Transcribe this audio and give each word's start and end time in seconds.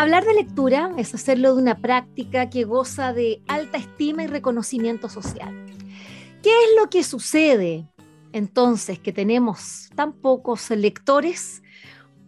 Hablar 0.00 0.24
de 0.24 0.32
lectura 0.32 0.94
es 0.96 1.14
hacerlo 1.14 1.54
de 1.54 1.60
una 1.60 1.76
práctica 1.76 2.48
que 2.48 2.64
goza 2.64 3.12
de 3.12 3.42
alta 3.48 3.76
estima 3.76 4.22
y 4.22 4.28
reconocimiento 4.28 5.10
social. 5.10 5.54
¿Qué 6.42 6.48
es 6.48 6.80
lo 6.80 6.88
que 6.88 7.04
sucede 7.04 7.86
entonces 8.32 8.98
que 8.98 9.12
tenemos 9.12 9.90
tan 9.94 10.14
pocos 10.14 10.70
lectores? 10.70 11.62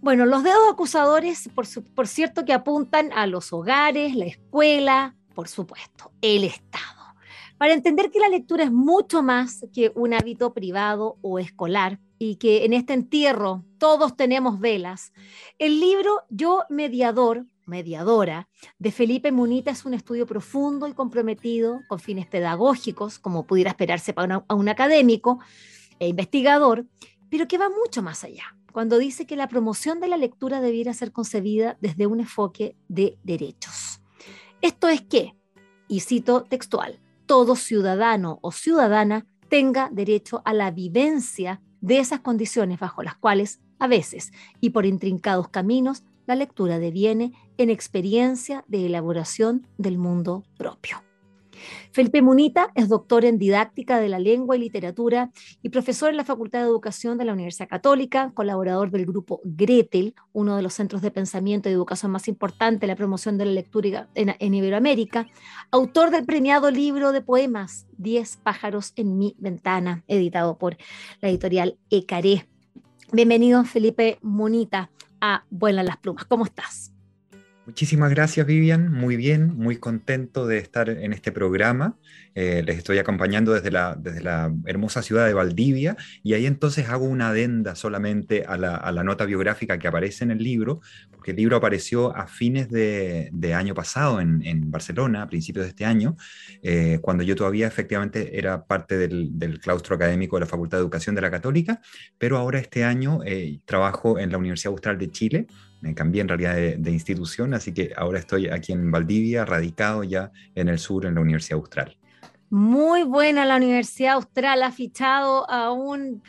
Bueno, 0.03 0.27
los 0.27 0.43
dedos 0.43 0.71
acusadores, 0.71 1.49
por, 1.55 2.07
cierto, 2.07 2.45
que 2.45 2.53
apuntan 2.53 3.11
a 3.15 3.27
los 3.27 3.55
hogares, 3.55 4.17
la 4.17 4.27
escuela, 4.27 5.17
por 5.35 5.49
supuesto, 5.49 6.13
el 6.21 6.45
Estado. 6.45 7.15
Para 7.57 7.73
entender 7.73 8.11
que 8.11 8.21
la 8.21 8.29
lectura 8.29 8.65
es 8.65 8.73
mucho 8.73 9.23
más 9.23 9.65
que 9.73 9.93
un 9.95 10.13
hábito 10.13 10.53
privado 10.53 11.17
o 11.23 11.39
escolar 11.39 11.99
y 12.19 12.37
que 12.37 12.67
en 12.67 12.75
este 12.75 12.93
entierro 12.93 13.65
todos 13.79 14.15
tenemos 14.15 14.61
velas, 14.61 15.15
el 15.59 15.81
libro 15.81 16.21
Yo 16.29 16.65
Mediador 16.69 17.47
mediadora, 17.67 18.49
de 18.79 18.93
Felipe 18.93 19.33
Munita 19.33 19.71
es 19.71 19.85
un 19.85 19.95
estudio 19.95 20.27
profundo 20.27 20.87
y 20.89 20.93
comprometido 20.93 21.81
con 21.89 21.99
fines 21.99 22.27
pedagógicos, 22.27 23.19
como 23.19 23.47
pudiera 23.47 23.71
esperarse 23.71 24.13
para 24.13 24.45
un 24.49 24.69
académico 24.69 25.39
e 25.99 26.09
investigador, 26.09 26.87
pero 27.31 27.49
que 27.49 27.59
va 27.59 27.69
mucho 27.69 28.03
más 28.03 28.25
allá, 28.25 28.57
cuando 28.73 28.99
dice 28.99 29.27
que 29.27 29.37
la 29.37 29.49
promoción 29.49 30.01
de 30.01 30.09
la 30.09 30.17
lectura 30.17 30.61
debiera 30.61 30.93
ser 30.95 31.13
concebida 31.13 31.77
desde 31.81 32.07
un 32.07 32.21
enfoque 32.21 32.77
de 32.89 33.19
derechos. 33.23 34.01
Esto 34.61 34.89
es 34.89 35.01
que, 35.01 35.35
y 35.89 36.01
cito 36.01 36.45
textual, 36.45 37.01
todo 37.27 37.57
ciudadano 37.57 38.39
o 38.43 38.53
ciudadana 38.53 39.27
tenga 39.49 39.91
derecho 39.93 40.43
a 40.45 40.55
la 40.55 40.71
vivencia 40.71 41.61
de 41.81 41.99
esas 41.99 42.21
condiciones 42.21 42.79
bajo 42.79 43.03
las 43.03 43.17
cuales, 43.17 43.61
a 43.79 43.87
veces, 43.87 44.33
y 44.61 44.71
por 44.71 44.87
intrincados 44.87 45.49
caminos, 45.49 46.05
la 46.27 46.37
lectura 46.37 46.79
deviene 46.79 47.33
en 47.59 47.71
experiencia 47.71 48.65
de 48.69 48.87
elaboración 48.87 49.67
del 49.79 49.99
mundo 49.99 50.45
propio. 50.57 51.03
Felipe 51.93 52.23
Munita 52.23 52.71
es 52.75 52.89
doctor 52.89 53.25
en 53.25 53.39
didáctica 53.39 54.01
de 54.01 54.09
la 54.09 54.19
lengua 54.19 54.57
y 54.57 54.61
literatura 54.61 55.31
y 55.63 55.69
profesor 55.69 56.11
en 56.11 56.17
la 56.17 56.25
Facultad 56.25 56.61
de 56.61 56.67
Educación 56.67 57.19
de 57.19 57.25
la 57.25 57.33
Universidad 57.33 57.69
Católica, 57.69 58.33
colaborador 58.35 58.91
del 58.91 59.07
grupo 59.07 59.41
Gretel, 59.45 60.15
uno 60.33 60.57
de 60.57 60.63
los 60.63 60.75
centros 60.75 61.03
de 61.03 61.11
pensamiento 61.11 61.69
y 61.69 61.73
educación 61.73 62.13
más 62.13 62.29
importantes 62.29 62.81
de 62.81 62.87
la 62.87 62.97
promoción 62.97 63.39
de 63.39 63.47
la 63.47 63.53
lectura 63.53 64.09
en, 64.15 64.55
Iberoamérica, 64.55 65.29
autor 65.71 66.11
del 66.11 66.25
premiado 66.25 66.71
libro 66.71 67.13
de 67.13 67.21
poemas 67.21 67.87
Diez 67.97 68.37
pájaros 68.37 68.93
en 68.97 69.17
mi 69.19 69.37
ventana, 69.39 70.03
editado 70.09 70.59
por 70.59 70.77
la 71.21 71.29
editorial 71.29 71.79
Ecaré. 71.91 72.49
Bienvenido, 73.13 73.65
Felipe 73.65 74.19
Munita 74.23 74.91
a 75.21 75.45
Vuelan 75.51 75.87
las 75.87 75.99
Plumas. 75.99 76.25
¿Cómo 76.25 76.45
estás? 76.45 76.93
Muchísimas 77.65 78.11
gracias, 78.11 78.45
Vivian. 78.45 78.91
Muy 78.91 79.15
bien, 79.15 79.57
muy 79.57 79.77
contento 79.77 80.49
de 80.49 80.59
estar 80.59 80.91
en 80.91 81.13
este 81.13 81.31
programa. 81.31 81.97
Eh, 82.35 82.65
les 82.67 82.79
estoy 82.79 82.99
acompañando 82.99 83.53
desde 83.53 83.71
la, 83.71 83.95
desde 83.95 84.21
la 84.21 84.53
hermosa 84.67 85.01
ciudad 85.01 85.27
de 85.27 85.35
Valdivia 85.35 85.97
y 86.25 86.33
ahí 86.35 86.47
entonces 86.47 86.89
hago 86.89 87.05
una 87.05 87.29
adenda 87.29 87.77
solamente 87.77 88.45
a 88.49 88.57
la, 88.57 89.05
nota 89.05 89.27
biográfica 89.27 89.79
que 89.79 89.87
aparece 89.87 90.25
en 90.25 90.33
el 90.33 90.39
libro, 90.39 90.81
porque 91.13 91.31
el 91.31 91.37
libro 91.37 91.57
apareció 91.57 92.17
a 92.17 92.27
fines 92.27 92.69
de, 92.69 93.31
año 93.55 93.75
pasado 93.75 94.21
en, 94.21 94.71
Barcelona, 94.73 95.23
a 95.23 95.29
principios 95.29 95.65
de 95.65 95.69
este 95.69 95.85
año, 95.85 96.17
eh, 96.65 96.99
cuando 97.01 97.23
yo 97.23 97.37
todavía 97.37 97.69
efectivamente 97.69 98.39
era 98.39 98.65
parte 98.65 98.99
del, 98.99 99.61
claustro 99.61 99.95
académico 99.95 100.35
de 100.35 100.41
la 100.41 100.47
Facultad 100.47 100.79
de 100.79 100.83
Educación 100.83 101.15
de 101.15 101.21
la 101.21 101.31
Católica, 101.31 101.81
pero 102.19 102.39
ahora 102.39 102.59
este 102.59 102.83
año 102.83 103.21
eh, 103.25 103.61
trabajo 103.67 104.19
en 104.19 104.33
la 104.33 104.39
Universidad 104.39 104.73
Austral 104.73 104.99
de 104.99 105.11
Chile 105.13 105.47
me 105.83 105.95
cambié 105.95 106.23
en 106.23 106.29
realidad 106.29 106.55
de, 106.55 106.91
institución, 106.91 107.55
así 107.55 107.75
que 107.75 107.93
ahora 107.97 108.21
estoy 108.21 108.49
aquí 108.49 108.73
en 108.73 108.91
Valdivia, 108.91 109.45
radicado 109.45 110.05
ya 110.05 110.31
en 110.55 110.69
el 110.69 110.79
sur, 110.79 111.05
en 111.05 111.17
la 111.17 111.21
Universidad 111.21 111.59
Austral. 111.59 111.97
Muy 112.51 113.03
buena 113.03 113.45
la 113.45 113.57
Universidad 113.57 114.15
Austral, 114.15 114.63
ha 114.63 114.71
fichado 114.71 115.51
a 115.51 115.73
un 115.73 116.23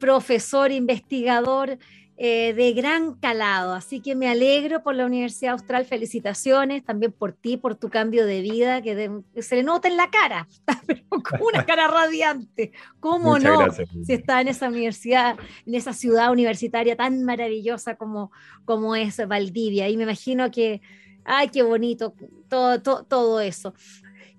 profesor 0.00 0.72
investigador 0.72 1.78
eh, 2.18 2.54
de 2.54 2.72
gran 2.72 3.14
calado. 3.14 3.74
Así 3.74 4.00
que 4.00 4.14
me 4.14 4.28
alegro 4.28 4.82
por 4.82 4.94
la 4.94 5.04
Universidad 5.04 5.52
Austral, 5.52 5.84
felicitaciones 5.84 6.82
también 6.82 7.12
por 7.12 7.34
ti, 7.34 7.58
por 7.58 7.74
tu 7.74 7.90
cambio 7.90 8.24
de 8.24 8.40
vida, 8.40 8.80
que, 8.80 9.20
se 9.42 9.56
le 9.56 9.62
nota 9.62 9.88
en 9.88 9.98
la 9.98 10.10
cara, 10.10 10.48
pero 10.86 11.02
con 11.10 11.42
una 11.42 11.66
cara 11.66 11.88
radiante. 11.88 12.72
¿Cómo 13.00 13.38
no? 13.38 13.70
si 13.72 14.14
está 14.14 14.40
en 14.40 14.48
esa 14.48 14.68
universidad, 14.68 15.36
en 15.66 15.74
esa 15.74 15.92
ciudad 15.92 16.30
universitaria 16.32 16.96
tan 16.96 17.22
maravillosa 17.22 17.96
como, 17.96 18.32
como 18.64 18.96
es 18.96 19.18
Valdivia. 19.28 19.88
Y 19.90 19.98
me 19.98 20.04
imagino 20.04 20.50
que, 20.50 20.80
ay, 21.24 21.48
qué 21.48 21.62
bonito 21.62 22.14
todo, 22.48 22.80
todo, 22.80 23.04
todo 23.04 23.40
eso. 23.40 23.74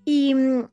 Y 0.03 0.33
mm, 0.33 0.67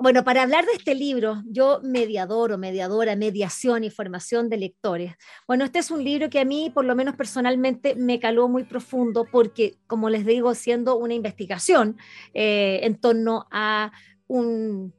bueno, 0.00 0.24
para 0.24 0.42
hablar 0.42 0.64
de 0.64 0.72
este 0.72 0.94
libro, 0.94 1.42
yo 1.46 1.80
mediador 1.82 2.52
o 2.52 2.58
mediadora, 2.58 3.16
mediación 3.16 3.84
y 3.84 3.90
formación 3.90 4.48
de 4.48 4.56
lectores. 4.56 5.14
Bueno, 5.46 5.64
este 5.64 5.78
es 5.78 5.90
un 5.90 6.02
libro 6.02 6.30
que 6.30 6.40
a 6.40 6.44
mí, 6.44 6.70
por 6.74 6.86
lo 6.86 6.96
menos 6.96 7.16
personalmente, 7.16 7.94
me 7.96 8.18
caló 8.18 8.48
muy 8.48 8.64
profundo 8.64 9.26
porque, 9.30 9.76
como 9.86 10.08
les 10.08 10.24
digo, 10.24 10.54
siendo 10.54 10.96
una 10.96 11.14
investigación 11.14 11.98
eh, 12.32 12.80
en 12.82 12.98
torno 12.98 13.46
a 13.50 13.92
un 14.26 14.94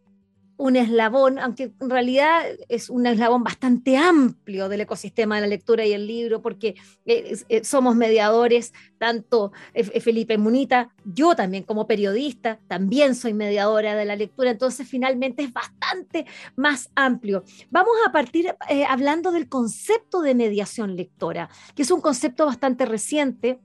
un 0.61 0.75
eslabón, 0.75 1.39
aunque 1.39 1.73
en 1.79 1.89
realidad 1.89 2.43
es 2.69 2.91
un 2.91 3.07
eslabón 3.07 3.43
bastante 3.43 3.97
amplio 3.97 4.69
del 4.69 4.81
ecosistema 4.81 5.35
de 5.35 5.41
la 5.41 5.47
lectura 5.47 5.83
y 5.87 5.93
el 5.93 6.05
libro, 6.05 6.43
porque 6.43 6.75
eh, 7.05 7.35
eh, 7.49 7.63
somos 7.63 7.95
mediadores, 7.95 8.71
tanto 8.99 9.53
eh, 9.73 9.99
Felipe 9.99 10.37
Munita, 10.37 10.93
yo 11.03 11.35
también 11.35 11.63
como 11.63 11.87
periodista, 11.87 12.59
también 12.67 13.15
soy 13.15 13.33
mediadora 13.33 13.95
de 13.95 14.05
la 14.05 14.15
lectura, 14.15 14.51
entonces 14.51 14.87
finalmente 14.87 15.41
es 15.41 15.51
bastante 15.51 16.27
más 16.55 16.91
amplio. 16.93 17.43
Vamos 17.71 17.95
a 18.05 18.11
partir 18.11 18.53
hablando 18.87 19.31
del 19.31 19.49
concepto 19.49 20.21
de 20.21 20.35
mediación 20.35 20.95
lectora, 20.95 21.49
que 21.73 21.81
es 21.81 21.89
un 21.89 22.01
concepto 22.01 22.45
bastante 22.45 22.85
reciente. 22.85 23.59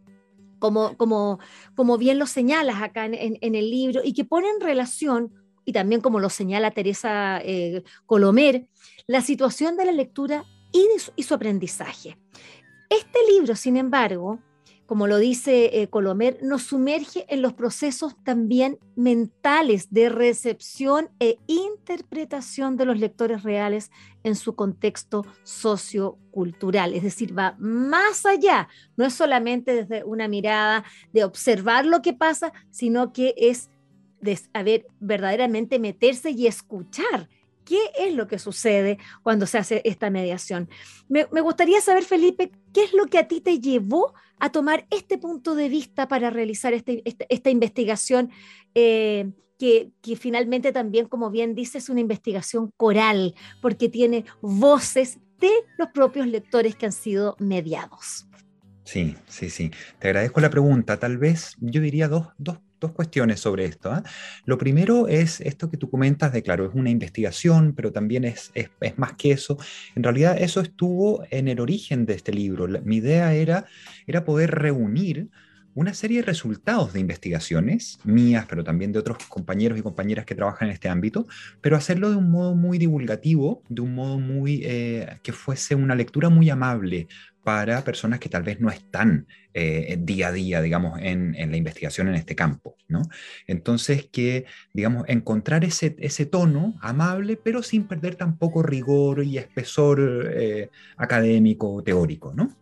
Como, 0.59 0.97
como, 0.97 1.39
como 1.75 1.99
bien 1.99 2.19
lo 2.19 2.27
señalas 2.27 2.81
acá 2.81 3.05
en, 3.05 3.37
en 3.43 3.55
el 3.55 3.71
libro, 3.71 4.01
y 4.03 4.15
que 4.15 4.25
pone 4.25 4.49
en 4.49 4.63
relación 4.63 5.31
y 5.67 5.73
también 5.73 6.01
como 6.01 6.21
lo 6.21 6.31
señala 6.31 6.71
Teresa 6.71 7.41
eh, 7.43 7.83
Colomer, 8.07 8.69
la 9.07 9.21
situación 9.21 9.77
de 9.77 9.85
la 9.85 9.93
lectura 9.93 10.45
y, 10.73 10.89
su, 11.23 11.35
aprendizaje. 11.35 12.17
Este 12.89 13.19
libro, 13.33 13.57
sin 13.57 13.77
embargo, 13.77 14.39
como 14.87 15.09
lo 15.09 15.19
dice 15.19 15.83
eh, 15.83 15.89
Colomer, 15.89 16.39
nos 16.43 16.63
sumerge 16.63 17.27
en 17.29 17.43
los 17.43 17.55
procesos 17.55 18.15
también 18.23 18.79
mentales 18.95 19.93
de 19.93 20.09
recepción 20.09 21.11
e 21.19 21.39
interpretación 21.49 22.77
de 22.77 22.85
los 22.85 23.01
lectores 23.01 23.43
reales 23.43 23.91
en 24.23 24.37
su 24.37 24.55
contexto 24.55 25.27
sociocultural. 25.43 26.95
Es 26.95 27.03
decir, 27.03 27.37
va 27.37 27.57
más 27.59 28.25
allá, 28.25 28.69
no 28.97 29.05
es 29.05 29.15
solamente 29.15 29.75
desde 29.75 30.05
una 30.05 30.29
mirada 30.29 30.85
de 31.13 31.25
observar 31.25 31.85
lo 31.85 32.03
que 32.03 32.13
pasa, 32.13 32.53
sino 32.71 33.13
que 33.13 33.35
es 33.37 33.71
de 34.27 34.37
saber 34.37 34.87
verdaderamente 35.01 35.79
meterse 35.79 36.31
y 36.31 36.47
escuchar 36.47 37.31
qué 37.65 37.79
es 37.99 38.15
lo 38.15 38.27
que 38.27 38.39
sucede 38.39 38.99
cuando 39.23 39.47
se 39.47 39.59
hace 39.59 39.83
esta 39.85 40.11
mediación. 40.11 40.69
Me, 41.09 41.25
gustaría 41.25 41.81
saber, 41.81 42.05
Felipe, 42.05 42.53
qué 42.73 42.85
es 42.85 42.93
lo 42.93 43.07
que 43.07 43.19
a 43.19 43.29
ti 43.29 43.41
te 43.41 43.59
llevó 43.59 44.15
a 44.39 44.51
tomar 44.51 44.87
este 44.91 45.19
punto 45.19 45.55
de 45.55 45.69
vista 45.69 46.09
para 46.09 46.31
realizar 46.31 46.73
este, 46.75 47.03
este, 47.05 47.27
esta 47.29 47.51
investigación, 47.51 48.31
eh, 48.75 49.33
que, 49.59 49.91
que, 50.03 50.17
finalmente 50.17 50.71
también, 50.71 51.09
como 51.09 51.31
bien 51.31 51.55
dice, 51.55 51.79
es 51.79 51.89
una 51.89 52.01
investigación 52.01 52.71
coral, 52.77 53.35
porque 53.63 53.89
tiene 53.89 54.27
voces 54.43 55.19
de 55.41 55.51
los 55.79 55.89
propios 55.89 56.27
lectores 56.27 56.77
que 56.77 56.87
han 56.87 56.93
sido 56.93 57.37
mediados. 57.39 58.27
Sí, 58.85 59.17
sí, 59.27 59.51
sí. 59.51 59.73
Te 59.99 60.09
agradezco 60.09 60.41
la 60.41 60.51
pregunta. 60.51 60.99
Tal 60.99 61.19
vez 61.19 61.57
yo 61.59 61.81
diría 61.81 62.07
dos, 62.07 62.29
dos 62.39 62.59
dos 62.81 62.93
cuestiones 62.93 63.41
sobre 63.41 63.65
esto. 63.65 63.91
¿ah? 63.91 64.03
Lo 64.45 64.59
primero 64.59 65.09
es 65.09 65.41
esto 65.41 65.71
que 65.71 65.77
tú 65.77 65.91
comentas 65.91 66.33
de, 66.33 66.43
claro, 66.43 66.67
es 66.67 66.75
una 66.75 66.91
investigación, 66.91 67.75
pero 67.75 67.93
también 67.93 68.25
es, 68.25 68.51
es, 68.55 68.71
es, 68.81 68.99
más 68.99 69.15
que 69.15 69.33
eso. 69.33 69.59
En 69.95 70.03
realidad 70.03 70.37
eso 70.39 70.61
estuvo 70.61 71.25
en 71.31 71.49
el 71.49 71.61
origen 71.61 72.07
de 72.07 72.15
este 72.15 72.33
libro. 72.33 72.67
mi 72.85 72.97
idea 72.97 73.35
era, 73.35 73.67
era 74.07 74.25
poder 74.25 74.51
reunir 74.51 75.29
una 75.77 75.93
serie 75.93 76.21
de 76.21 76.27
resultados 76.27 76.95
de 76.95 77.01
investigaciones 77.01 77.99
mías, 78.03 78.47
pero 78.49 78.65
también 78.65 78.93
de 78.93 78.99
otros 78.99 79.19
compañeros 79.29 79.79
y 79.79 79.83
compañeras 79.83 80.25
que 80.25 80.35
trabajan 80.35 80.69
en 80.69 80.75
este 80.75 80.89
ámbito, 80.89 81.27
pero 81.61 81.77
hacerlo 81.77 82.09
de 82.11 82.17
un 82.17 82.31
modo 82.31 82.55
muy 82.55 82.79
divulgativo, 82.79 83.63
de 83.69 83.83
un 83.83 83.95
modo 83.95 84.19
muy 84.19 84.63
eh, 84.65 85.19
que 85.23 85.33
fuese 85.33 85.75
una 85.75 85.95
lectura 85.95 86.31
muy 86.31 86.49
amable 86.49 87.09
para 87.45 87.85
personas 87.85 88.21
que 88.21 88.31
tal 88.31 88.43
vez 88.43 88.59
no 88.59 88.71
están 88.71 89.27
eh, 89.53 89.99
día 90.01 90.29
a 90.29 90.33
día, 90.33 90.63
digamos, 90.63 90.99
en, 91.01 91.33
la 91.33 91.57
investigación 91.57 92.09
en 92.09 92.15
este 92.15 92.35
campo, 92.35 92.77
¿no? 92.89 93.03
Entonces, 93.47 94.09
que, 94.11 94.47
digamos, 94.73 95.05
encontrar 95.09 95.63
ese, 95.63 95.95
ese 95.99 96.25
tono 96.25 96.75
amable, 96.81 97.37
pero 97.37 97.63
sin 97.63 97.87
perder 97.87 98.15
tampoco 98.15 98.63
rigor 98.63 99.23
y 99.23 99.37
espesor 99.37 100.33
eh, 100.35 100.71
académico, 100.97 101.83
teórico, 101.85 102.33
¿no? 102.35 102.57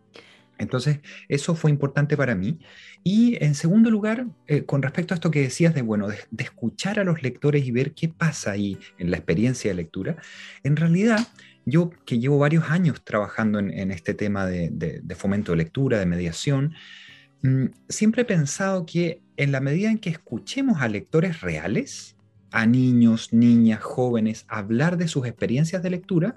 Entonces, 0.57 0.99
eso 1.27 1.55
fue 1.55 1.71
importante 1.71 2.15
para 2.17 2.35
mí. 2.35 2.59
Y 3.03 3.37
en 3.43 3.55
segundo 3.55 3.89
lugar, 3.89 4.27
eh, 4.47 4.63
con 4.63 4.81
respecto 4.81 5.13
a 5.13 5.15
esto 5.15 5.31
que 5.31 5.41
decías 5.41 5.73
de, 5.73 5.81
bueno, 5.81 6.07
de, 6.07 6.17
escuchar 6.37 6.99
a 6.99 7.03
los 7.03 7.21
lectores 7.21 7.65
y 7.65 7.71
ver 7.71 7.93
qué 7.93 8.09
pasa 8.09 8.51
ahí 8.51 8.77
en 8.97 9.11
la 9.11 9.17
experiencia 9.17 9.69
de 9.71 9.75
lectura, 9.75 10.17
en 10.63 10.75
realidad 10.75 11.27
yo 11.65 11.89
que 12.05 12.19
llevo 12.19 12.37
varios 12.37 12.69
años 12.69 13.03
trabajando 13.03 13.59
en, 13.59 13.91
este 13.91 14.13
tema 14.13 14.45
de, 14.45 15.15
fomento 15.15 15.51
de 15.51 15.57
lectura, 15.57 15.99
de 15.99 16.05
mediación, 16.05 16.73
mm, 17.41 17.65
siempre 17.89 18.21
he 18.21 18.25
pensado 18.25 18.85
que 18.85 19.21
en 19.37 19.51
la 19.51 19.61
medida 19.61 19.89
en 19.89 19.97
que 19.97 20.11
escuchemos 20.11 20.81
a 20.81 20.87
lectores 20.87 21.41
reales, 21.41 22.15
a 22.51 22.65
niños, 22.65 23.33
niñas, 23.33 23.81
jóvenes, 23.81 24.45
hablar 24.47 24.97
de 24.97 25.07
sus 25.07 25.25
experiencias 25.25 25.83
de 25.83 25.89
lectura, 25.89 26.35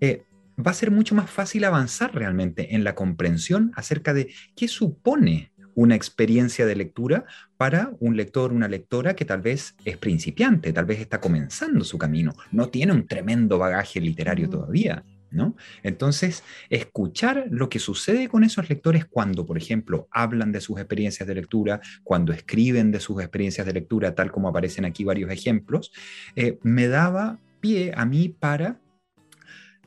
eh, 0.00 0.22
va 0.58 0.70
a 0.70 0.74
ser 0.74 0.90
mucho 0.90 1.14
más 1.14 1.30
fácil 1.30 1.64
avanzar 1.64 2.14
realmente 2.14 2.74
en 2.74 2.84
la 2.84 2.94
comprensión 2.94 3.72
acerca 3.74 4.14
de 4.14 4.32
qué 4.54 4.68
supone 4.68 5.52
una 5.74 5.94
experiencia 5.94 6.66
de 6.66 6.76
lectura 6.76 7.24
para 7.56 7.92
un 8.00 8.16
lector, 8.16 8.52
una 8.52 8.68
lectora 8.68 9.14
que 9.16 9.24
tal 9.24 9.40
vez 9.40 9.74
es 9.84 9.96
principiante, 9.96 10.72
tal 10.72 10.84
vez 10.84 11.00
está 11.00 11.20
comenzando 11.20 11.84
su 11.84 11.98
camino, 11.98 12.32
no 12.52 12.68
tiene 12.68 12.92
un 12.92 13.06
tremendo 13.06 13.58
bagaje 13.58 14.00
literario 14.00 14.48
todavía. 14.48 15.04
¿No? 15.30 15.56
Entonces, 15.82 16.44
escuchar 16.70 17.46
lo 17.50 17.68
que 17.68 17.80
sucede 17.80 18.28
con 18.28 18.44
esos 18.44 18.68
lectores 18.68 19.04
cuando, 19.04 19.44
por 19.44 19.58
ejemplo, 19.58 20.06
hablan 20.12 20.52
de 20.52 20.60
sus 20.60 20.78
experiencias 20.78 21.26
de 21.26 21.34
lectura, 21.34 21.80
cuando 22.04 22.32
escriben 22.32 22.92
de 22.92 23.00
sus 23.00 23.20
experiencias 23.20 23.66
de 23.66 23.72
lectura, 23.72 24.14
tal 24.14 24.30
como 24.30 24.48
aparecen 24.48 24.84
aquí 24.84 25.02
varios 25.02 25.32
ejemplos, 25.32 25.90
eh, 26.36 26.60
me 26.62 26.86
daba 26.86 27.40
pie 27.58 27.92
a 27.96 28.06
mí 28.06 28.28
para 28.28 28.78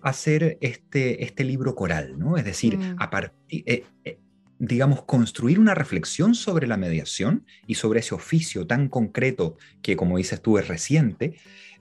hacer 0.02 0.58
este, 0.62 1.24
este 1.24 1.44
libro 1.44 1.76
coral, 1.76 2.18
¿no? 2.18 2.38
Es 2.38 2.46
decir, 2.46 2.78
mm. 2.78 2.96
a 3.00 3.10
partir... 3.10 3.64
Eh, 3.66 3.84
eh, 4.04 4.20
digamos, 4.60 5.04
construir 5.04 5.60
una 5.60 5.76
reflexión 5.76 6.34
sobre 6.34 6.66
la 6.66 6.78
mediación 6.78 7.46
y 7.68 7.76
sobre 7.76 8.00
ese 8.00 8.16
oficio 8.16 8.66
tan 8.66 8.90
concreto 8.90 9.56
que, 9.84 9.96
como 9.96 10.18
dices 10.18 10.42
tú, 10.42 10.58
es 10.58 10.68
reciente, 10.68 11.36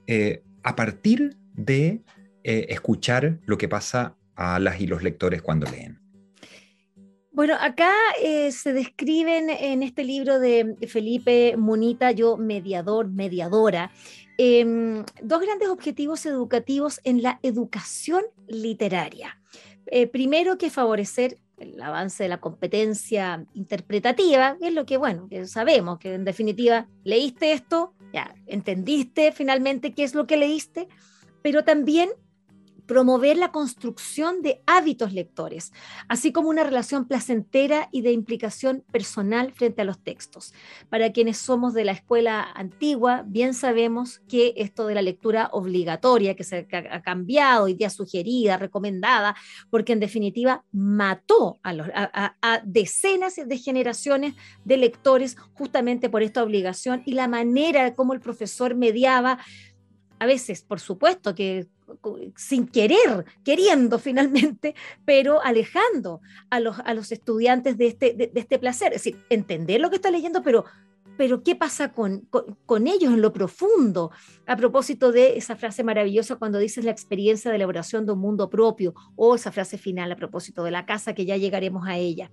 eh, 0.05 0.43
a 0.61 0.75
partir 0.75 1.37
de 1.55 2.03
escuchar 2.43 3.39
lo 3.47 3.57
que 3.57 3.67
pasa 3.67 4.15
a 4.35 4.59
las 4.59 4.79
y 4.79 4.85
los 4.85 5.01
lectores 5.01 5.41
cuando 5.41 5.65
leen. 5.71 5.99
Bueno, 7.31 7.55
acá 7.59 7.91
se 8.51 8.73
describen 8.73 9.49
en 9.49 9.81
este 9.81 10.03
libro 10.03 10.39
de 10.39 10.75
Felipe 10.87 11.55
Munita, 11.57 12.11
yo 12.11 12.37
mediador, 12.37 13.09
mediadora, 13.09 13.91
Em, 14.37 15.03
dos 15.21 15.41
grandes 15.41 15.69
objetivos 15.69 16.25
educativos 16.27 17.01
en 17.03 17.23
la 17.23 17.39
educación 17.41 18.23
literaria. 18.47 19.41
Eh, 19.87 20.05
primero, 20.05 20.57
que 20.57 20.69
favorecer 20.69 21.39
el 21.57 21.81
avance 21.81 22.21
de 22.21 22.29
la 22.29 22.39
competencia 22.39 23.45
interpretativa, 23.53 24.57
que 24.59 24.67
es 24.67 24.73
lo 24.73 24.85
que, 24.85 24.97
bueno, 24.97 25.27
que 25.27 25.47
sabemos, 25.47 25.97
que 25.97 26.13
en 26.13 26.23
definitiva 26.23 26.87
leíste 27.03 27.51
esto, 27.51 27.93
ya 28.13 28.35
entendiste 28.45 29.31
finalmente 29.31 29.93
qué 29.93 30.03
es 30.03 30.13
lo 30.13 30.27
que 30.27 30.37
leíste, 30.37 30.87
pero 31.41 31.63
también 31.63 32.11
promover 32.87 33.37
la 33.37 33.51
construcción 33.51 34.41
de 34.41 34.61
hábitos 34.65 35.13
lectores, 35.13 35.71
así 36.07 36.31
como 36.31 36.49
una 36.49 36.63
relación 36.63 37.07
placentera 37.07 37.89
y 37.91 38.01
de 38.01 38.11
implicación 38.11 38.83
personal 38.91 39.51
frente 39.53 39.81
a 39.81 39.85
los 39.85 39.99
textos. 39.99 40.53
Para 40.89 41.11
quienes 41.11 41.37
somos 41.37 41.73
de 41.73 41.85
la 41.85 41.91
escuela 41.91 42.47
antigua, 42.55 43.23
bien 43.27 43.53
sabemos 43.53 44.21
que 44.27 44.53
esto 44.57 44.87
de 44.87 44.95
la 44.95 45.01
lectura 45.01 45.49
obligatoria, 45.51 46.35
que 46.35 46.43
se 46.43 46.67
ha 46.71 47.01
cambiado, 47.01 47.65
día 47.65 47.89
sugerida, 47.89 48.57
recomendada, 48.57 49.35
porque 49.69 49.93
en 49.93 49.99
definitiva 49.99 50.63
mató 50.71 51.59
a, 51.63 52.35
a 52.41 52.61
decenas 52.63 53.35
de 53.35 53.57
generaciones 53.57 54.33
de 54.65 54.77
lectores 54.77 55.35
justamente 55.53 56.09
por 56.09 56.23
esta 56.23 56.43
obligación 56.43 57.03
y 57.05 57.13
la 57.13 57.27
manera 57.27 57.95
como 57.95 58.13
el 58.13 58.19
profesor 58.19 58.75
mediaba 58.75 59.39
a 60.19 60.25
veces, 60.25 60.63
por 60.63 60.79
supuesto, 60.79 61.35
que 61.35 61.67
sin 62.35 62.67
querer, 62.67 63.25
queriendo 63.43 63.99
finalmente, 63.99 64.75
pero 65.05 65.41
alejando 65.43 66.21
a 66.49 66.59
los, 66.59 66.79
a 66.79 66.93
los 66.93 67.11
estudiantes 67.11 67.77
de 67.77 67.87
este, 67.87 68.13
de, 68.13 68.31
este 68.33 68.59
placer. 68.59 68.93
Es 68.93 69.03
decir, 69.03 69.23
entender 69.29 69.79
lo 69.81 69.89
que 69.89 69.97
está 69.97 70.11
leyendo, 70.11 70.41
pero, 70.43 70.65
pero 71.17 71.43
¿qué 71.43 71.55
pasa 71.55 71.91
con, 71.91 72.27
con, 72.65 72.87
ellos 72.87 73.13
en 73.13 73.21
lo 73.21 73.33
profundo? 73.33 74.11
A 74.45 74.55
propósito 74.55 75.11
de 75.11 75.37
esa 75.37 75.55
frase 75.55 75.83
maravillosa 75.83 76.35
cuando 76.35 76.59
dices 76.59 76.83
la 76.83 76.91
experiencia 76.91 77.49
de 77.49 77.57
elaboración 77.57 78.05
de 78.05 78.13
un 78.13 78.19
mundo 78.19 78.49
propio, 78.49 78.93
o 79.15 79.35
esa 79.35 79.51
frase 79.51 79.77
final 79.77 80.11
a 80.11 80.15
propósito 80.15 80.63
de 80.63 80.71
la 80.71 80.85
casa, 80.85 81.13
que 81.13 81.25
ya 81.25 81.37
llegaremos 81.37 81.87
a 81.87 81.97
ella. 81.97 82.31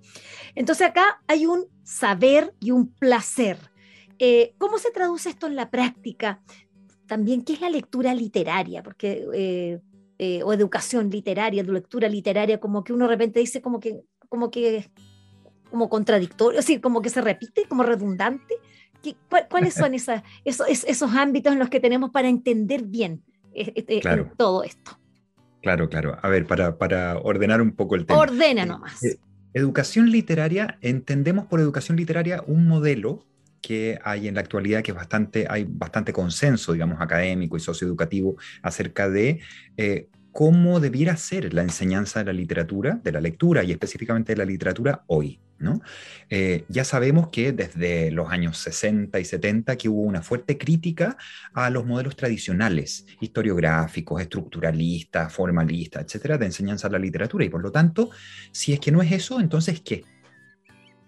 Entonces 0.53 0.87
acá 0.87 1.21
hay 1.27 1.45
un 1.45 1.65
saber 1.83 2.53
y 2.59 2.71
un 2.71 2.93
placer. 2.93 3.57
Eh, 4.17 4.53
¿Cómo 4.57 4.77
se 4.77 4.91
traduce 4.91 5.29
esto 5.29 5.47
en 5.47 5.57
la 5.57 5.69
práctica? 5.69 6.41
También 7.07 7.43
qué 7.43 7.53
es 7.53 7.61
la 7.61 7.69
lectura 7.69 8.13
literaria, 8.13 8.83
porque, 8.83 9.25
eh, 9.33 9.79
eh, 10.17 10.43
o 10.43 10.53
educación 10.53 11.09
literaria, 11.09 11.63
lectura 11.63 12.07
literaria, 12.07 12.59
como 12.59 12.83
que 12.83 12.93
uno 12.93 13.05
de 13.05 13.11
repente 13.11 13.39
dice 13.39 13.61
como 13.61 13.79
que, 13.79 14.01
como 14.29 14.49
que, 14.49 14.89
como 15.69 15.89
contradictorio, 15.89 16.59
así 16.59 16.79
como 16.79 17.01
que 17.01 17.09
se 17.09 17.21
repite, 17.21 17.65
como 17.67 17.83
redundante. 17.83 18.55
¿Cuáles 19.49 19.73
son 19.73 19.93
esas, 19.93 20.23
esos, 20.43 20.67
esos 20.67 21.13
ámbitos 21.13 21.53
en 21.53 21.59
los 21.59 21.69
que 21.69 21.79
tenemos 21.79 22.11
para 22.11 22.27
entender 22.27 22.83
bien 22.83 23.23
eh, 23.53 24.01
todo 24.37 24.63
esto? 24.63 24.97
Claro, 25.61 25.89
claro. 25.89 26.17
A 26.21 26.29
ver, 26.29 26.45
para, 26.45 26.77
para 26.77 27.17
ordenar 27.17 27.61
un 27.61 27.71
poco 27.71 27.95
el 27.95 28.05
tema. 28.05 28.19
Ordena 28.19 28.65
nomás. 28.65 28.99
educación 29.53 30.11
literaria, 30.11 30.77
entendemos 30.81 31.45
por 31.45 31.59
educación 31.59 31.97
literaria 31.97 32.43
un 32.47 32.67
modelo 32.67 33.25
que 33.65 33.97
hay 34.03 34.27
en 34.27 34.35
la 34.35 34.41
actualidad, 34.41 34.83
que 34.83 34.91
es 34.91 34.95
bastante, 34.95 35.47
hay 35.49 35.65
bastante 35.67 36.13
consenso, 36.13 36.73
digamos, 36.73 37.01
académico 37.01 37.57
y 37.57 37.59
socioeducativo 37.59 38.35
acerca 38.61 39.09
de 39.09 39.39
eh, 39.75 40.07
cómo 40.31 40.79
debiera 40.79 41.17
ser 41.17 41.51
la 41.51 41.63
enseñanza 41.63 42.19
de 42.19 42.25
la 42.25 42.33
literatura, 42.33 42.99
de 43.03 43.11
la 43.11 43.21
lectura 43.21 43.63
y 43.63 43.71
específicamente 43.71 44.33
de 44.33 44.37
la 44.37 44.45
literatura 44.45 45.03
hoy. 45.07 45.39
¿no? 45.57 45.81
Eh, 46.29 46.65
ya 46.67 46.83
sabemos 46.83 47.29
que 47.29 47.53
desde 47.53 48.11
los 48.11 48.29
años 48.29 48.59
60 48.59 49.19
y 49.19 49.25
70 49.25 49.77
que 49.77 49.89
hubo 49.89 50.01
una 50.01 50.21
fuerte 50.21 50.59
crítica 50.59 51.17
a 51.53 51.71
los 51.71 51.87
modelos 51.87 52.15
tradicionales, 52.15 53.07
historiográficos, 53.19 54.21
estructuralistas, 54.21 55.33
formalistas, 55.33 56.03
etcétera, 56.03 56.37
de 56.37 56.45
enseñanza 56.45 56.87
de 56.87 56.91
la 56.91 56.99
literatura. 56.99 57.45
Y 57.45 57.49
por 57.49 57.63
lo 57.63 57.71
tanto, 57.71 58.11
si 58.51 58.73
es 58.73 58.79
que 58.79 58.91
no 58.91 59.01
es 59.01 59.11
eso, 59.11 59.39
entonces 59.39 59.81
¿qué? 59.81 60.03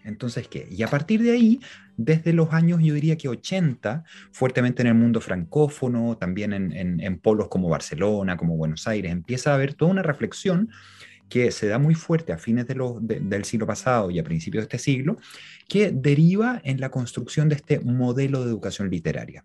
Entonces, 0.07 0.47
¿qué? 0.47 0.67
Y 0.71 0.83
a 0.83 0.87
partir 0.87 1.21
de 1.21 1.31
ahí, 1.31 1.59
desde 1.97 2.31
los 2.31 2.53
años, 2.53 2.79
yo 2.81 2.93
diría 2.93 3.17
que 3.17 3.27
80, 3.27 4.05
fuertemente 4.31 4.81
en 4.81 4.87
el 4.87 4.93
mundo 4.95 5.19
francófono, 5.19 6.17
también 6.17 6.53
en, 6.53 7.19
polos 7.19 7.49
como 7.49 7.67
Barcelona, 7.67 8.37
como 8.37 8.55
Buenos 8.55 8.87
Aires, 8.87 9.11
empieza 9.11 9.51
a 9.51 9.55
haber 9.55 9.73
toda 9.73 9.91
una 9.91 10.03
reflexión 10.03 10.69
que 11.27 11.51
se 11.51 11.67
da 11.67 11.77
muy 11.77 11.93
fuerte 11.93 12.31
a 12.31 12.37
fines 12.37 12.65
del 12.67 13.43
siglo 13.43 13.67
pasado 13.67 14.09
y 14.09 14.17
a 14.17 14.23
principios 14.23 14.61
de 14.61 14.65
este 14.65 14.79
siglo, 14.79 15.17
que 15.67 15.91
deriva 15.91 16.61
en 16.63 16.79
la 16.79 16.89
construcción 16.89 17.49
de 17.49 17.55
este 17.55 17.81
modelo 17.81 18.45
de 18.45 18.49
educación 18.49 18.89
literaria 18.89 19.43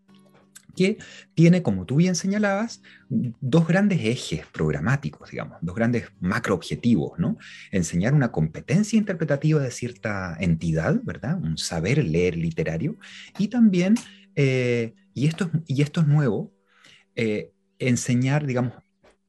que 0.74 0.98
tiene, 1.34 1.62
como 1.62 1.84
tú 1.86 1.96
bien 1.96 2.14
señalabas, 2.14 2.82
dos 3.08 3.66
grandes 3.66 4.00
ejes 4.02 4.46
programáticos, 4.52 5.30
digamos, 5.30 5.58
dos 5.60 5.74
grandes 5.74 6.10
macroobjetivos, 6.20 7.18
¿no? 7.18 7.36
Enseñar 7.70 8.14
una 8.14 8.32
competencia 8.32 8.98
interpretativa 8.98 9.60
de 9.60 9.70
cierta 9.70 10.36
entidad, 10.40 11.00
¿verdad? 11.04 11.38
Un 11.42 11.58
saber 11.58 12.04
leer 12.04 12.36
literario, 12.36 12.96
y 13.38 13.48
también, 13.48 13.94
eh, 14.34 14.94
y, 15.14 15.26
esto, 15.26 15.50
y 15.66 15.82
esto 15.82 16.00
es 16.00 16.06
nuevo, 16.06 16.52
eh, 17.14 17.52
enseñar, 17.78 18.46
digamos, 18.46 18.74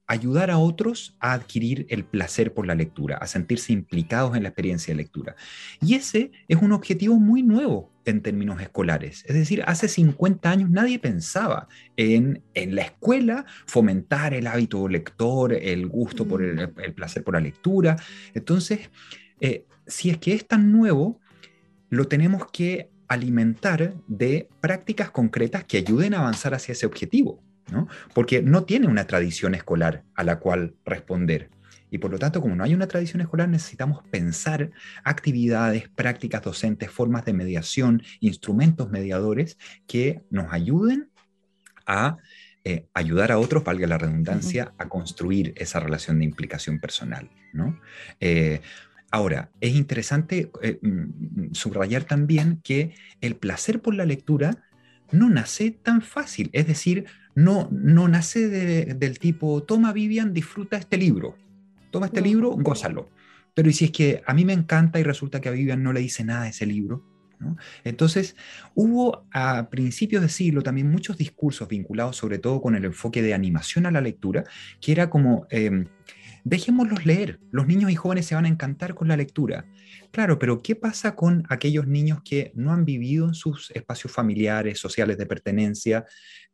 ayudar 0.07 0.51
a 0.51 0.57
otros 0.57 1.15
a 1.19 1.33
adquirir 1.33 1.85
el 1.89 2.03
placer 2.03 2.53
por 2.53 2.67
la 2.67 2.75
lectura, 2.75 3.17
a 3.17 3.27
sentirse 3.27 3.73
implicados 3.73 4.35
en 4.35 4.43
la 4.43 4.49
experiencia 4.49 4.93
de 4.93 4.97
lectura. 4.97 5.35
Y 5.81 5.95
ese 5.95 6.31
es 6.47 6.61
un 6.61 6.71
objetivo 6.71 7.15
muy 7.19 7.41
nuevo 7.41 7.91
en 8.05 8.21
términos 8.21 8.61
escolares. 8.61 9.23
Es 9.27 9.35
decir, 9.35 9.63
hace 9.65 9.87
50 9.87 10.49
años 10.49 10.69
nadie 10.69 10.99
pensaba 10.99 11.67
en, 11.95 12.43
en 12.53 12.75
la 12.75 12.81
escuela 12.81 13.45
fomentar 13.65 14.33
el 14.33 14.47
hábito 14.47 14.87
lector, 14.87 15.53
el 15.53 15.87
gusto 15.87 16.27
por 16.27 16.43
el, 16.43 16.55
mm. 16.55 16.79
el 16.81 16.93
placer 16.93 17.23
por 17.23 17.35
la 17.35 17.39
lectura. 17.39 17.95
Entonces, 18.33 18.89
eh, 19.39 19.65
si 19.87 20.09
es 20.09 20.17
que 20.17 20.33
es 20.33 20.47
tan 20.47 20.71
nuevo, 20.71 21.21
lo 21.89 22.07
tenemos 22.07 22.47
que 22.51 22.89
alimentar 23.07 23.93
de 24.07 24.49
prácticas 24.59 25.11
concretas 25.11 25.63
que 25.63 25.77
ayuden 25.77 26.13
a 26.13 26.19
avanzar 26.19 26.53
hacia 26.53 26.73
ese 26.73 26.85
objetivo 26.85 27.41
porque 28.13 28.41
no 28.41 28.63
tiene 28.63 28.87
una 28.87 29.05
tradición 29.05 29.55
escolar 29.55 30.03
a 30.15 30.23
la 30.23 30.39
cual 30.39 30.75
responder. 30.85 31.49
Y 31.89 31.99
por 31.99 32.09
lo 32.09 32.17
tanto, 32.17 32.41
como 32.41 32.55
no 32.55 32.63
hay 32.63 32.73
una 32.73 32.87
tradición 32.87 33.21
escolar, 33.21 33.47
necesitamos 33.49 34.01
pensar 34.09 34.71
actividades, 35.03 35.89
prácticas 35.89 36.41
docentes, 36.41 36.89
formas 36.89 37.23
de 37.23 37.33
mediación, 37.33 38.01
instrumentos 38.19 38.89
mediadores 38.89 39.59
que 39.85 40.23
nos 40.31 40.51
ayuden 40.51 41.11
a 41.85 42.17
eh, 42.65 42.87
ayudar 42.93 43.31
a 43.31 43.37
otros, 43.37 43.63
valga 43.63 43.85
la 43.85 43.97
redundancia, 43.97 44.73
a 44.77 44.87
construir 44.87 45.53
esa 45.57 45.79
relación 45.79 46.17
de 46.17 46.25
implicación 46.25 46.79
personal. 46.79 47.29
Eh, 48.19 48.61
ahora, 49.11 49.51
es 49.61 49.75
interesante 49.75 50.49
eh, 50.61 50.79
mm, 50.81 51.53
subrayar 51.53 52.05
también 52.05 52.61
que 52.63 52.95
el 53.21 53.35
placer 53.35 53.81
por 53.81 53.93
la 53.93 54.05
lectura 54.05 54.63
no 55.13 55.29
nace 55.29 55.71
tan 55.71 56.01
fácil. 56.01 56.49
Es 56.51 56.67
decir, 56.67 57.05
no, 57.35 57.69
no 57.71 58.07
nace 58.07 58.49
del 58.49 59.19
tipo, 59.19 59.63
toma 59.63 59.93
Vivian, 59.93 60.33
disfruta 60.33 60.77
este 60.77 60.97
libro, 60.97 61.37
toma 61.91 62.07
este 62.07 62.21
libro, 62.21 62.51
gózalo. 62.51 63.09
Pero 63.53 63.69
y 63.69 63.73
si 63.73 63.85
es 63.85 63.91
que 63.91 64.21
a 64.25 64.33
mí 64.33 64.43
me 64.45 64.53
encanta 64.53 64.99
y 64.99 65.03
resulta 65.03 65.39
que 65.39 65.49
a 65.49 65.51
Vivian 65.51 65.83
no 65.83 65.93
le 65.93 65.99
dice 66.01 66.23
nada 66.23 66.43
de 66.43 66.49
ese 66.49 66.65
libro, 66.65 67.05
Entonces, 67.83 68.37
hubo 68.73 69.27
a 69.33 69.69
principios 69.69 70.21
de 70.21 70.29
siglo 70.29 70.61
también 70.61 70.89
muchos 70.89 71.17
discursos 71.17 71.67
vinculados 71.67 72.15
sobre 72.15 72.39
todo 72.39 72.61
con 72.61 72.73
el 72.73 72.85
enfoque 72.85 73.21
de 73.21 73.33
animación 73.33 73.85
a 73.85 73.91
la 73.91 73.99
lectura, 73.99 74.45
que 74.79 74.93
era 74.93 75.09
como, 75.09 75.45
em, 75.49 75.87
dejémoslos 76.43 77.05
leer, 77.05 77.39
los 77.51 77.67
niños 77.67 77.91
y 77.91 77.95
jóvenes 77.95 78.25
se 78.25 78.35
van 78.35 78.45
a 78.45 78.49
encantar 78.49 78.93
con 78.93 79.07
la 79.07 79.17
lectura. 79.17 79.65
Claro, 80.11 80.39
pero 80.39 80.61
¿qué 80.61 80.75
pasa 80.75 81.15
con 81.15 81.43
aquellos 81.49 81.87
niños 81.87 82.21
que 82.23 82.51
no 82.55 82.71
han 82.71 82.85
vivido 82.85 83.27
en 83.27 83.33
sus 83.33 83.71
espacios 83.71 84.13
familiares, 84.13 84.79
sociales 84.79 85.17
de 85.17 85.25
pertenencia, 85.25 86.05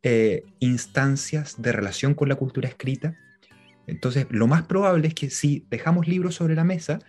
eh, 0.02 0.42
instancias 0.60 1.60
de 1.60 1.72
relación 1.72 2.14
con 2.14 2.28
la 2.28 2.36
cultura 2.36 2.68
escrita? 2.68 3.16
Entonces, 3.86 4.26
lo 4.30 4.46
más 4.46 4.62
probable 4.62 5.08
es 5.08 5.14
que 5.14 5.30
si 5.30 5.66
dejamos 5.68 6.06
libros 6.06 6.36
sobre 6.36 6.54
la 6.54 6.64
mesa, 6.64 7.00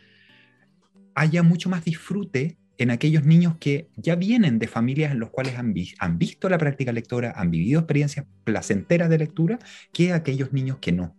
haya 1.14 1.44
mucho 1.44 1.70
más 1.70 1.86
disfrute 1.86 2.58
en 2.78 2.90
aquellos 2.90 3.24
niños 3.24 3.58
que 3.60 3.90
ya 3.96 4.16
vienen 4.16 4.58
de 4.58 4.68
familias 4.68 5.12
en 5.12 5.20
las 5.20 5.30
cuales 5.30 5.56
han, 5.56 5.76
han, 6.00 6.18
visto 6.18 6.50
la 6.50 6.58
práctica 6.58 6.92
lectora, 6.92 7.34
han 7.36 7.52
vivido 7.52 7.80
experiencias 7.80 8.26
placenteras 8.44 9.10
de 9.10 9.20
lectura, 9.20 9.60
que 9.94 10.14
aquellos 10.14 10.52
niños 10.52 10.80
que 10.80 10.92
no. 10.92 11.16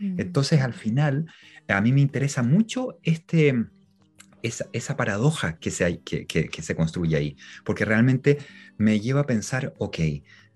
Mm. 0.00 0.20
Entonces, 0.20 0.60
al 0.62 0.72
final, 0.72 1.26
a 1.68 1.80
mí 1.80 1.92
me 1.92 2.00
interesa 2.00 2.42
mucho 2.42 2.98
este, 3.02 3.66
esa, 4.42 4.96
paradoja 4.96 5.58
que 5.58 5.70
se, 5.70 6.00
que, 6.00 6.62
se 6.62 6.74
construye 6.74 7.16
ahí, 7.16 7.36
porque 7.64 7.84
realmente 7.84 8.38
me 8.76 9.00
lleva 9.00 9.20
a 9.20 9.26
pensar, 9.26 9.74
ok, 9.78 9.98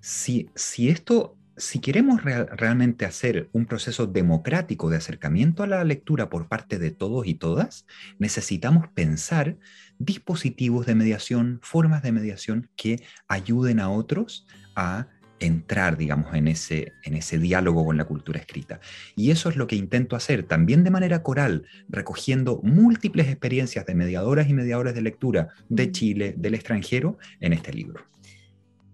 si, 0.01 0.51
si 0.55 0.89
esto, 0.89 1.37
si 1.57 1.79
queremos 1.79 2.23
realmente 2.25 3.05
hacer 3.05 3.49
un 3.53 3.67
proceso 3.67 4.07
democrático 4.07 4.91
de 4.91 4.97
acercamiento 4.97 5.63
a 5.63 5.67
la 5.67 5.85
lectura 5.85 6.29
por 6.29 6.49
parte 6.49 6.79
de 6.79 6.91
todos 6.91 7.27
y 7.27 7.35
todas, 7.35 7.87
necesitamos 8.19 8.89
pensar 8.89 9.57
dispositivos 9.99 10.87
de 10.87 10.95
mediación, 10.95 11.61
formas 11.63 12.03
de 12.03 12.13
mediación 12.13 12.71
que 12.77 13.03
ayuden 13.29 13.81
a 13.81 13.91
otros 13.91 14.47
a 14.75 15.07
entrar, 15.41 15.97
digamos, 15.97 16.35
en 16.35 16.49
ese, 16.49 16.93
en 17.03 17.15
ese 17.15 17.39
diálogo 17.39 17.85
con 17.85 17.97
la 17.97 18.05
cultura 18.05 18.39
escrita. 18.39 18.81
Y 19.17 19.31
eso 19.31 19.49
es 19.49 19.57
lo 19.57 19.67
que 19.67 19.77
intento 19.77 20.17
hacer 20.17 20.45
también 20.45 20.85
de 20.85 20.91
manera 20.91 21.23
coral, 21.23 21.67
recogiendo 21.89 22.61
múltiples 22.63 23.29
experiencias 23.29 23.87
de 23.87 23.95
mediadoras 23.95 24.49
y 24.49 24.55
mediadores 24.55 24.95
de 24.95 25.03
lectura 25.03 25.49
de 25.69 25.93
Chile, 25.93 26.35
del 26.37 26.55
extranjero, 26.55 27.19
en 27.41 27.53
este 27.53 27.73
libro. 27.73 28.05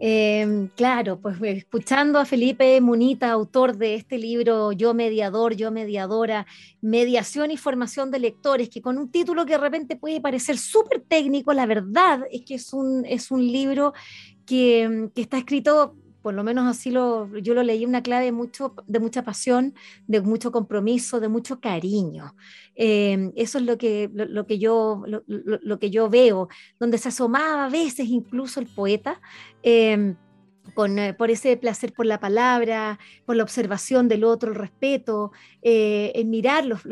Em, 0.03 0.69
claro, 0.69 1.21
pues 1.21 1.37
escuchando 1.43 2.19
a 2.19 2.25
Felipe 2.25 2.81
Munita, 2.81 3.31
autor 3.31 3.77
de 3.77 3.97
este 3.97 4.17
libro 4.17 4.73
Yo 4.73 4.95
mediador, 4.95 5.55
yo 5.55 5.71
mediadora, 5.71 6.47
mediación 6.81 7.51
y 7.51 7.59
formación 7.59 8.11
de 8.11 8.19
lectores, 8.19 8.71
que 8.71 8.81
con 8.81 8.97
un 8.97 9.11
título 9.11 9.45
que 9.45 9.53
de 9.53 9.59
repente 9.59 9.97
puede 9.97 10.23
parecer 10.23 10.57
súper 10.57 11.03
técnico, 11.03 11.53
la 11.53 11.67
verdad 11.67 12.23
es 12.33 12.47
que 12.47 12.55
es 12.55 12.73
un, 12.73 13.05
es 13.05 13.31
un 13.31 13.47
libro 13.47 13.93
que, 14.47 15.11
que 15.15 15.21
está 15.21 15.37
escrito 15.37 15.95
por 16.23 16.35
lo 16.35 16.45
menos 16.45 16.67
así 16.67 16.91
lo, 16.91 17.37
yo 17.39 17.55
lo 17.55 17.63
leí 17.63 17.85
una 17.85 18.03
clave 18.03 18.33
mucho, 18.33 18.75
de 18.87 19.01
mucha 19.01 19.25
pasión, 19.25 19.75
de 20.07 20.21
mucho 20.21 20.53
compromiso, 20.53 21.21
de 21.21 21.29
mucho 21.29 21.61
cariño. 21.61 22.35
Eh, 22.75 23.33
eso 23.37 23.59
es 23.59 23.65
lo 23.65 23.79
que, 23.79 24.11
lo, 24.13 24.47
que 24.47 24.59
yo, 24.59 25.03
lo, 25.07 25.79
que 25.79 25.91
yo 25.91 26.09
veo, 26.09 26.49
donde 26.79 26.99
se 26.99 27.09
asomaba 27.09 27.67
a 27.67 27.71
veces 27.71 28.09
incluso 28.09 28.61
el 28.61 28.67
poeta. 28.67 29.21
Eh, 29.63 30.15
eh, 30.99 31.15
por 31.15 31.31
ese 31.31 31.57
placer 31.57 31.93
por 31.93 32.07
la 32.07 32.21
palabra, 32.21 32.99
por 33.25 33.37
la 33.37 33.43
observación 33.43 34.09
del 34.09 34.25
otro, 34.25 34.51
el 34.51 34.57
respeto, 34.57 35.33
eh, 35.63 36.13
en 36.15 36.31
mirar 36.31 36.65
los, 36.67 36.83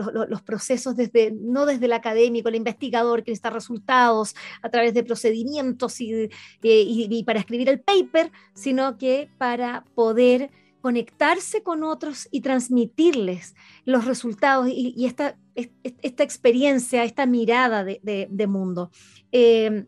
procesos 0.42 0.97
desde, 0.97 1.32
no 1.32 1.66
desde 1.66 1.87
el 1.87 1.92
académico, 1.92 2.49
el 2.49 2.56
investigador 2.56 3.23
que 3.23 3.30
necesita 3.30 3.50
resultados 3.50 4.35
a 4.62 4.68
través 4.68 4.94
de 4.94 5.04
procedimientos 5.04 6.00
y, 6.00 6.30
y, 6.62 7.25
para 7.25 7.40
escribir 7.40 7.68
el 7.68 7.80
paper, 7.80 8.30
sino 8.54 8.99
que 8.99 9.30
para 9.38 9.85
poder 9.94 10.50
conectarse 10.80 11.62
con 11.62 11.82
otros 11.82 12.28
y 12.30 12.40
transmitirles 12.40 13.54
los 13.85 14.04
resultados 14.04 14.68
y, 14.70 15.04
esta, 15.06 15.37
experiencia, 15.54 17.04
esta 17.04 17.26
mirada 17.26 17.85
de, 17.85 18.47
mundo. 18.47 18.90
Eh, 19.32 19.87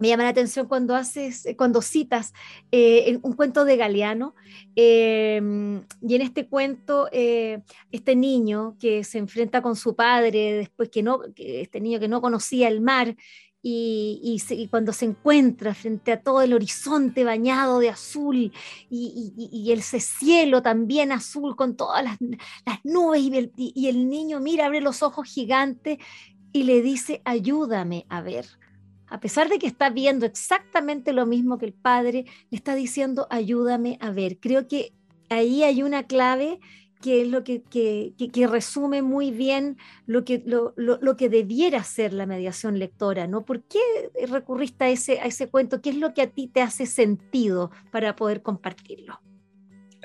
me 0.00 0.08
llama 0.08 0.24
la 0.24 0.30
atención 0.30 0.66
cuando 0.66 0.96
haces, 0.96 1.46
eh, 1.46 1.56
cuando 1.56 1.82
citas 1.82 2.32
eh, 2.72 3.18
un 3.22 3.34
cuento 3.34 3.64
de 3.64 3.76
Galeano, 3.76 4.34
em, 4.74 5.84
y 6.00 6.14
en 6.14 6.22
este 6.22 6.48
cuento, 6.48 7.08
eh, 7.12 7.62
este 7.92 8.16
niño 8.16 8.76
que 8.80 9.04
se 9.04 9.18
enfrenta 9.18 9.60
con 9.62 9.76
su 9.76 9.94
padre, 9.94 10.54
después 10.54 10.88
que 10.88 11.02
no, 11.02 11.20
este 11.36 11.80
niño 11.80 12.00
que 12.00 12.08
no 12.08 12.20
conocía 12.20 12.68
el 12.68 12.80
mar, 12.80 13.14
y, 13.62 14.42
cuando 14.70 14.94
se 14.94 15.04
encuentra 15.04 15.74
frente 15.74 16.12
a 16.12 16.22
todo 16.22 16.40
el 16.40 16.54
horizonte 16.54 17.24
bañado 17.24 17.78
de 17.78 17.90
azul 17.90 18.52
y, 18.88 19.70
ese 19.70 20.00
cielo 20.00 20.62
también 20.62 21.12
azul 21.12 21.56
con 21.56 21.76
todas 21.76 22.02
las, 22.02 22.16
nubes 22.84 23.20
y 23.56 23.88
el 23.88 24.08
niño 24.08 24.40
mira, 24.40 24.64
abre 24.64 24.80
los 24.80 25.02
ojos 25.02 25.28
gigantes 25.28 25.98
y 26.52 26.62
le 26.62 26.80
dice, 26.80 27.20
ayúdame 27.26 28.06
a 28.08 28.22
ver 28.22 28.46
a 29.10 29.20
pesar 29.20 29.48
de 29.48 29.58
que 29.58 29.66
está 29.66 29.90
viendo 29.90 30.24
exactamente 30.24 31.12
lo 31.12 31.26
mismo 31.26 31.58
que 31.58 31.66
el 31.66 31.72
padre, 31.72 32.24
le 32.50 32.56
está 32.56 32.74
diciendo, 32.74 33.26
ayúdame 33.28 33.98
a 34.00 34.10
ver. 34.12 34.38
Creo 34.38 34.68
que 34.68 34.92
ahí 35.28 35.64
hay 35.64 35.82
una 35.82 36.04
clave 36.06 36.60
que 37.00 37.22
es 37.22 37.28
lo 37.28 37.42
que, 37.44 37.62
resume 38.48 39.02
muy 39.02 39.30
bien 39.30 39.78
lo 40.06 40.24
que, 40.24 40.42
lo, 40.44 41.16
que 41.16 41.28
debiera 41.28 41.82
ser 41.82 42.12
la 42.12 42.26
mediación 42.26 42.78
lectora, 42.78 43.26
¿no? 43.26 43.44
¿Por 43.44 43.62
qué 43.62 43.80
recurriste 44.28 44.84
a 44.84 44.88
ese, 44.90 45.18
a 45.20 45.24
ese 45.24 45.48
cuento? 45.48 45.80
¿Qué 45.80 45.90
es 45.90 45.96
lo 45.96 46.12
que 46.14 46.22
a 46.22 46.30
ti 46.30 46.46
te 46.46 46.60
hace 46.60 46.86
sentido 46.86 47.70
para 47.90 48.16
poder 48.16 48.42
compartirlo? 48.42 49.20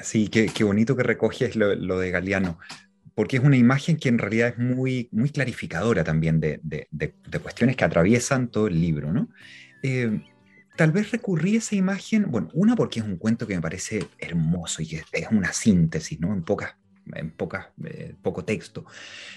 Sí, 0.01 0.29
qué, 0.29 0.63
bonito 0.63 0.95
que 0.95 1.03
recoges 1.03 1.55
lo, 1.55 1.75
lo 1.75 2.00
de 2.00 2.12
Galeano 2.12 2.59
porque 3.15 3.38
es 3.38 3.43
una 3.43 3.57
imagen 3.57 3.98
que 3.98 4.10
en 4.10 4.19
realidad 4.19 4.50
es 4.50 4.57
muy, 4.57 5.07
muy 5.12 5.29
clarificadora 5.29 6.03
también 6.03 6.39
de, 6.41 6.60
cuestiones 7.41 7.77
que 7.77 7.86
atraviesan 7.86 8.50
todo 8.50 8.67
el 8.67 8.79
libro. 8.79 9.12
¿no? 9.13 9.29
Eh, 9.81 10.22
tal 10.75 10.91
vez 10.91 11.12
recurrí 11.12 11.55
a 11.55 11.60
esa 11.60 11.75
imagen, 11.75 12.29
bueno, 12.29 12.50
una 12.53 12.75
porque 12.75 13.00
es 13.00 13.05
un 13.05 13.15
cuento 13.15 13.48
que 13.48 13.55
me 13.55 13.62
parece 13.62 14.05
hermoso 14.19 14.81
y 14.81 14.95
es, 14.95 15.05
es 15.13 15.27
una 15.31 15.53
síntesis, 15.53 16.19
¿no? 16.19 16.34
en, 16.34 16.43
pocas, 16.43 16.75
en 17.13 17.31
pocas, 17.31 17.67
eh, 17.86 18.13
poco 18.22 18.43
texto 18.43 18.86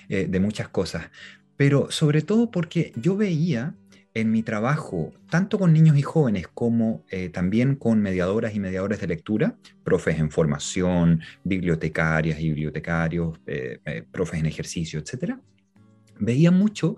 eh, 0.09 0.27
de 0.29 0.41
muchas 0.41 0.69
cosas, 0.69 1.09
pero 1.57 1.91
sobre 1.91 2.23
todo 2.23 2.51
porque 2.51 2.93
yo 2.97 3.17
veía 3.17 3.75
en 4.21 4.31
mi 4.31 4.43
trabajo, 4.43 5.13
tanto 5.31 5.59
con 5.59 5.73
niños 5.73 5.97
y 5.97 6.03
jóvenes 6.03 6.49
como 6.49 7.05
eh, 7.11 7.29
también 7.29 7.77
con 7.77 8.01
mediadoras 8.01 8.55
y 8.55 8.61
mediadores 8.61 9.01
de 9.01 9.07
lectura, 9.07 9.57
profes 9.85 10.19
en 10.19 10.31
formación, 10.31 11.21
bibliotecarias 11.45 12.41
y 12.41 12.49
bibliotecarios, 12.49 13.39
eh, 13.47 13.79
eh, 13.85 14.05
profes 14.11 14.41
en 14.41 14.47
ejercicio, 14.47 15.01
etc., 15.01 15.37
veía 16.19 16.51
mucho 16.51 16.97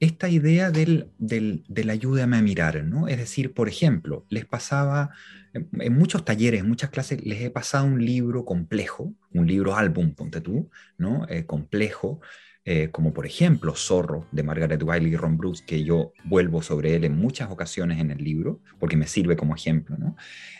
esta 0.00 0.28
idea 0.28 0.70
del, 0.70 1.08
del, 1.18 1.64
del 1.68 1.90
ayúdame 1.90 2.36
a 2.36 2.42
mirar, 2.42 2.84
¿no? 2.84 3.08
Es 3.08 3.18
decir, 3.18 3.52
por 3.52 3.68
ejemplo, 3.68 4.24
les 4.28 4.46
pasaba 4.46 5.10
en 5.52 5.98
muchos 5.98 6.24
talleres, 6.24 6.60
en 6.60 6.68
muchas 6.68 6.90
clases, 6.90 7.24
les 7.24 7.42
he 7.42 7.50
pasado 7.50 7.84
un 7.84 8.04
libro 8.04 8.44
complejo, 8.44 9.12
un 9.32 9.46
libro 9.46 9.76
álbum, 9.76 10.14
ponte 10.14 10.40
tú, 10.40 10.70
¿no? 10.96 11.26
Eh, 11.28 11.44
complejo, 11.44 12.20
eh, 12.66 12.90
como 12.92 13.14
por 13.14 13.24
ejemplo 13.24 13.74
Zorro 13.74 14.26
de 14.32 14.42
Margaret 14.42 14.82
Wiley 14.82 15.12
y 15.12 15.16
Ron 15.16 15.38
Brooks, 15.38 15.62
que 15.62 15.82
yo 15.82 16.12
vuelvo 16.24 16.60
sobre 16.60 16.94
él 16.94 17.04
en 17.04 17.16
muchas 17.16 17.50
ocasiones 17.50 17.98
en 18.00 18.10
el 18.10 18.22
libro, 18.22 18.60
porque 18.78 18.98
me 18.98 19.06
sirve 19.06 19.34
como 19.34 19.54
ejemplo. 19.54 19.96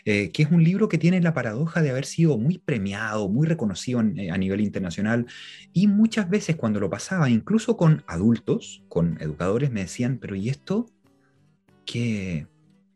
Eh, 0.05 0.31
que 0.31 0.41
es 0.41 0.51
un 0.51 0.63
libro 0.63 0.89
que 0.89 0.97
tiene 0.97 1.21
la 1.21 1.35
paradoja 1.35 1.81
de 1.83 1.91
haber 1.91 2.05
sido 2.05 2.39
muy 2.39 2.57
premiado, 2.57 3.29
muy 3.29 3.47
reconocido 3.47 3.99
a 3.99 4.03
nivel 4.03 4.61
internacional, 4.61 5.27
y 5.73 5.87
muchas 5.87 6.27
veces 6.27 6.55
cuando 6.55 6.79
lo 6.79 6.89
pasaba, 6.89 7.29
incluso 7.29 7.77
con 7.77 8.03
adultos, 8.07 8.83
con 8.89 9.17
educadores, 9.21 9.71
me 9.71 9.81
decían, 9.81 10.17
pero 10.19 10.35
¿y 10.35 10.49
esto 10.49 10.87
qué, 11.85 12.47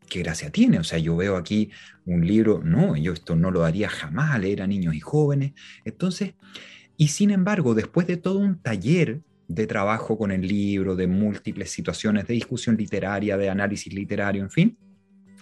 qué 0.09 0.19
gracia 0.23 0.49
tiene? 0.49 0.79
O 0.79 0.83
sea, 0.83 0.97
yo 0.97 1.15
veo 1.15 1.37
aquí 1.37 1.69
un 2.05 2.25
libro, 2.25 2.61
no, 2.63 2.97
yo 2.97 3.13
esto 3.13 3.35
no 3.35 3.51
lo 3.51 3.59
daría 3.59 3.87
jamás 3.87 4.31
a 4.31 4.39
leer 4.39 4.63
a 4.63 4.67
niños 4.67 4.95
y 4.95 4.99
jóvenes. 4.99 5.53
Entonces, 5.83 6.33
y 6.97 7.09
sin 7.09 7.31
embargo, 7.31 7.73
después 7.73 8.07
de 8.07 8.17
todo 8.17 8.39
un 8.39 8.61
taller 8.61 9.21
de 9.47 9.67
trabajo 9.67 10.17
con 10.17 10.31
el 10.31 10.47
libro, 10.47 10.95
de 10.95 11.07
múltiples 11.07 11.71
situaciones 11.71 12.27
de 12.27 12.33
discusión 12.33 12.77
literaria, 12.77 13.37
de 13.37 13.49
análisis 13.49 13.93
literario, 13.93 14.41
en 14.41 14.49
fin, 14.49 14.77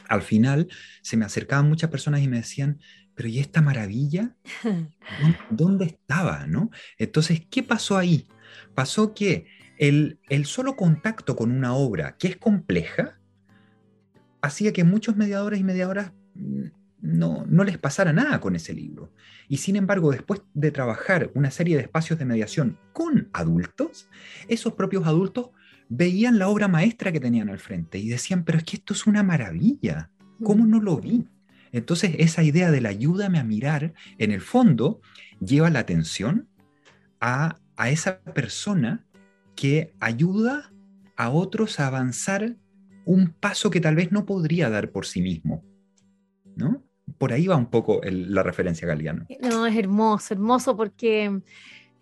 al 0.08 0.22
final 0.22 0.68
se 1.02 1.18
me 1.18 1.26
acercaban 1.26 1.70
muchas 1.70 1.90
personas 1.90 2.22
y 2.22 2.28
me 2.28 2.38
decían, 2.38 2.80
pero 3.16 3.30
¿y 3.30 3.40
esta 3.40 3.62
maravilla? 3.62 4.36
¿Dónde 5.50 5.86
estaba? 5.86 6.48
¿no? 6.48 6.70
Entonces, 6.98 7.44
¿qué 7.50 7.64
pasó 7.64 7.98
ahí? 7.98 8.28
Pasó 8.76 9.14
que 9.14 9.46
el, 9.78 10.20
el 10.30 10.46
solo 10.46 10.76
contacto 10.76 11.36
con 11.36 11.52
una 11.52 11.74
obra 11.74 12.18
que 12.18 12.28
es 12.28 12.38
compleja 12.38 13.20
hacía 14.42 14.74
que 14.74 14.84
muchos 14.84 15.16
mediadores 15.16 15.60
y 15.60 15.64
mediadoras 15.64 16.12
mm, 16.36 16.66
no, 17.04 17.46
no 17.50 17.66
les 17.66 17.78
pasara 17.78 18.14
nada 18.14 18.40
con 18.40 18.56
ese 18.56 18.74
libro. 18.74 19.12
Y 19.50 19.58
sin 19.58 19.76
embargo, 19.76 20.10
después 20.12 20.42
de 20.54 20.72
trabajar 20.72 21.32
una 21.36 21.52
serie 21.52 21.76
de 21.76 21.84
espacios 21.84 22.18
de 22.18 22.24
mediación 22.24 22.80
con 22.94 23.30
adultos, 23.34 24.08
esos 24.48 24.74
propios 24.74 25.06
adultos 25.06 25.50
veían 25.90 26.40
la 26.40 26.48
obra 26.48 26.70
maestra 26.70 27.12
que 27.12 27.20
tenían 27.20 27.50
al 27.50 27.60
frente 27.60 28.00
y 28.00 28.08
decían, 28.08 28.46
pero 28.46 28.58
es 28.58 28.64
que 28.64 28.78
esto 28.78 28.94
es 28.94 29.06
una 29.06 29.22
maravilla, 29.22 30.12
¿cómo 30.42 30.66
no 30.66 30.80
lo 30.80 30.96
vi? 30.96 31.28
Entonces, 31.74 32.16
esa 32.20 32.42
idea 32.42 32.72
del 32.72 32.86
ayúdame 32.86 33.38
a 33.38 33.44
mirar, 33.44 33.94
en 34.18 34.32
el 34.32 34.40
fondo, 34.40 35.02
lleva 35.42 35.70
la 35.70 35.80
atención 35.80 36.48
a, 37.20 37.60
a 37.76 37.90
esa 37.90 38.22
persona 38.22 39.06
que 39.58 39.94
ayuda 40.00 40.72
a 41.18 41.32
otros 41.32 41.82
a 41.82 41.88
avanzar 41.88 42.56
un 43.04 43.34
paso 43.34 43.70
que 43.70 43.82
tal 43.82 43.96
vez 43.96 44.14
no 44.14 44.26
podría 44.26 44.70
dar 44.70 44.92
por 44.92 45.06
sí 45.06 45.22
mismo. 45.22 45.66
¿No? 46.56 46.82
Por 47.18 47.34
ahí 47.34 47.48
va 47.48 47.56
un 47.56 47.68
poco 47.68 48.02
la 48.04 48.44
referencia 48.44 48.88
Galeano. 48.88 49.26
No, 49.42 49.66
es 49.66 49.76
hermoso, 49.76 50.34
hermoso 50.34 50.76
porque, 50.76 51.42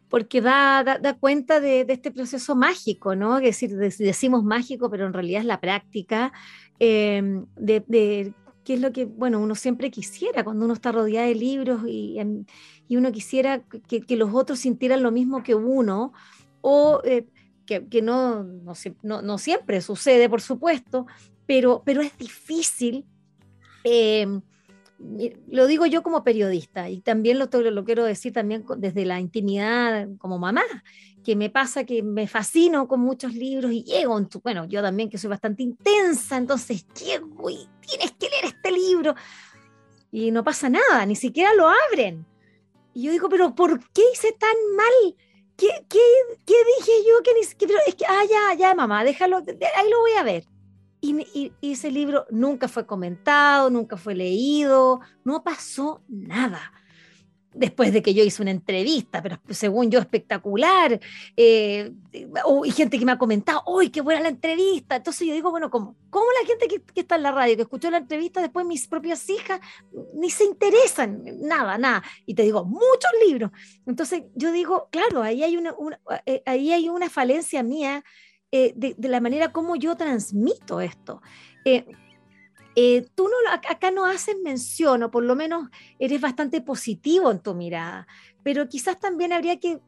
porque 0.10 0.42
da, 0.42 0.84
da, 0.84 1.14
cuenta 1.18 1.60
de, 1.60 1.86
este 1.88 2.12
proceso 2.12 2.56
mágico, 2.56 3.16
¿no? 3.16 3.38
Es 3.38 3.60
decir, 3.60 3.76
decimos 3.76 4.44
mágico, 4.44 4.90
pero 4.90 5.06
en 5.06 5.14
realidad 5.14 5.42
es 5.42 5.48
la 5.48 5.60
práctica 5.60 6.32
em, 6.80 7.46
de, 7.56 7.84
de 7.88 8.34
es 8.74 8.82
lo 8.82 8.92
que, 8.92 9.06
bueno, 9.06 9.40
uno 9.40 9.56
siempre 9.56 9.92
quisiera 9.92 10.44
cuando 10.44 10.66
uno 10.66 10.74
está 10.74 10.92
rodeado 10.92 11.28
de 11.28 11.36
libros 11.36 11.82
y, 11.88 12.20
em, 12.20 12.46
y 12.88 12.98
uno 12.98 13.12
quisiera 13.12 13.64
que, 13.88 14.16
los 14.16 14.34
otros 14.34 14.60
sintieran 14.60 15.04
lo 15.04 15.12
mismo 15.12 15.44
que 15.44 15.56
uno, 15.56 16.14
o 16.62 17.02
eh, 17.04 17.28
que, 17.66 18.02
no, 18.02 18.44
no, 18.44 19.22
no, 19.22 19.38
siempre 19.38 19.82
sucede, 19.82 20.30
por 20.30 20.42
supuesto, 20.42 21.08
pero, 21.46 21.82
pero 21.86 22.02
es 22.02 22.18
difícil. 22.18 23.06
Eh, 23.84 24.28
lo 25.48 25.68
digo 25.68 25.86
yo 25.86 26.04
como 26.04 26.24
periodista 26.24 26.90
y 26.90 27.02
también 27.02 27.40
lo, 27.40 27.48
lo 27.48 27.84
quiero 27.84 28.04
decir 28.04 28.34
también 28.34 28.66
desde 28.78 29.06
la 29.06 29.20
intimidad 29.20 30.08
como 30.18 30.38
mamá, 30.38 30.64
que 31.24 31.36
me 31.36 31.50
pasa 31.50 31.86
que 31.86 32.04
me 32.04 32.28
fascino 32.28 32.88
con 32.88 33.00
muchos 33.00 33.34
libros 33.34 33.72
y 33.72 33.84
llego, 33.84 34.18
en 34.18 34.28
tu, 34.28 34.40
bueno, 34.42 34.66
yo 34.66 34.82
también 34.82 35.10
que 35.10 35.18
soy 35.18 35.30
bastante 35.30 35.64
intensa, 35.64 36.38
entonces 36.38 36.86
llego 36.94 37.50
y 37.50 37.68
tienes 37.82 38.12
que 38.14 38.30
leer 38.30 38.46
este 38.46 38.72
libro 38.72 39.16
y 40.12 40.32
no 40.32 40.44
pasa 40.44 40.70
nada, 40.70 41.06
ni 41.06 41.16
siquiera 41.16 41.54
lo 41.54 41.68
abren. 41.90 42.26
Y 42.94 43.04
yo 43.04 43.12
digo, 43.12 43.30
pero 43.30 43.56
¿por 43.56 43.80
qué 43.92 44.02
hice 44.14 44.34
tan 44.34 44.56
mal? 44.76 45.16
¿Qué, 45.56 45.68
qué, 45.88 46.00
qué 46.46 46.56
dije 46.78 46.92
yo? 47.08 47.24
Que 47.24 47.34
ni, 47.34 47.68
pero 47.68 47.80
es 47.88 47.96
que, 47.96 48.06
ah, 48.06 48.24
ya, 48.30 48.54
ya, 48.56 48.76
mamá, 48.76 49.04
déjalo, 49.04 49.38
ahí 49.38 49.90
lo 49.90 50.00
voy 50.00 50.12
a 50.20 50.24
ver. 50.24 50.44
Y, 51.02 51.52
ese 51.64 51.90
libro 51.90 52.28
nunca 52.30 52.68
fue 52.68 52.86
comentado, 52.86 53.72
nunca 53.72 53.98
fue 53.98 54.14
leído, 54.14 55.00
no 55.24 55.44
pasó 55.44 56.04
nada. 56.08 56.72
Después 57.54 57.92
de 57.92 58.02
que 58.02 58.14
yo 58.14 58.24
hice 58.24 58.42
una 58.42 58.52
entrevista, 58.52 59.22
pero 59.22 59.38
según 59.50 59.90
yo 59.90 60.00
espectacular, 60.00 61.02
eh, 61.36 61.92
y 62.14 62.72
gente 62.72 62.98
que 62.98 63.04
me 63.04 63.12
ha 63.12 63.18
comentado, 63.18 63.64
¡uy, 63.66 63.90
qué 63.90 64.00
buena 64.00 64.22
la 64.22 64.30
entrevista! 64.30 64.96
Entonces 64.96 65.28
yo 65.28 65.34
digo, 65.34 65.50
bueno, 65.50 65.70
¿cómo, 65.70 65.98
cómo 66.10 66.28
la 66.40 66.48
gente 66.48 66.68
que, 66.68 67.02
está 67.02 67.16
en 67.16 67.24
la 67.24 67.32
radio, 67.32 67.58
que 67.58 67.64
escuchó 67.64 67.90
la 67.90 67.98
entrevista, 67.98 68.40
después 68.40 68.66
mis 68.66 68.88
propias 68.88 69.28
hijas, 69.30 69.60
ni 70.14 70.30
se 70.30 70.46
interesan, 70.46 71.24
nada, 71.42 71.78
nada? 71.78 72.04
Y 72.26 72.36
te 72.36 72.44
digo, 72.44 72.64
muchos 72.64 73.12
libros. 73.28 73.52
Entonces 73.86 74.24
yo 74.36 74.52
digo, 74.52 74.88
claro, 74.92 75.24
ahí 75.24 75.44
hay 75.44 75.58
una, 75.58 75.76
eh, 76.26 76.44
ahí 76.46 76.72
hay 76.72 76.88
una 76.90 77.10
falencia 77.10 77.64
mía 77.64 78.04
eh, 78.54 78.74
de, 78.76 79.08
la 79.08 79.22
manera 79.22 79.54
como 79.54 79.78
yo 79.78 79.96
transmito 79.96 80.82
esto. 80.82 81.22
Eh, 81.64 81.86
eh, 82.76 83.06
tú 83.16 83.24
no, 83.24 83.52
acá 83.54 83.92
no 83.92 84.06
haces 84.06 84.36
mención, 84.44 85.04
o 85.04 85.12
por 85.12 85.24
lo 85.24 85.38
menos 85.38 85.70
eres 86.00 86.20
bastante 86.20 86.60
positivo 86.60 87.32
en 87.32 87.40
tu 87.40 87.56
mirada, 87.56 88.08
pero 88.44 88.68
quizás 88.68 89.00
también 89.00 89.32
habría 89.32 89.58
que, 89.58 89.80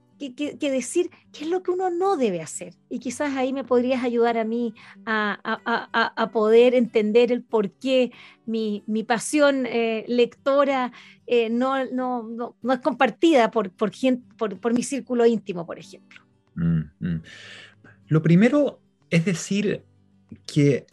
decir 0.62 1.10
qué 1.34 1.43
es 1.43 1.49
lo 1.49 1.62
que 1.62 1.71
uno 1.71 1.89
no 1.89 2.15
debe 2.15 2.41
hacer. 2.41 2.73
Y 2.89 2.99
quizás 2.99 3.36
ahí 3.36 3.52
me 3.52 3.65
podrías 3.65 4.02
ayudar 4.02 4.38
a 4.38 4.45
mí 4.45 4.73
a, 5.06 6.30
poder 6.32 6.73
entender 6.73 7.34
el 7.34 7.43
por 7.43 7.69
qué 7.71 8.13
mi, 8.45 8.82
pasión 9.06 9.63
lectora 10.08 10.93
no, 11.52 11.84
no, 11.91 12.56
no, 12.62 12.73
es 12.73 12.80
compartida 12.80 13.52
por, 13.52 13.71
por, 13.71 13.91
por, 14.38 14.73
mi 14.73 14.84
círculo 14.84 15.26
íntimo, 15.26 15.65
por 15.65 15.80
ejemplo. 15.80 16.21
Mm, 16.56 16.84
mm. 16.99 17.21
Lo 18.13 18.21
primero 18.21 18.80
es 19.10 19.26
decir 19.26 19.82
que, 20.45 20.86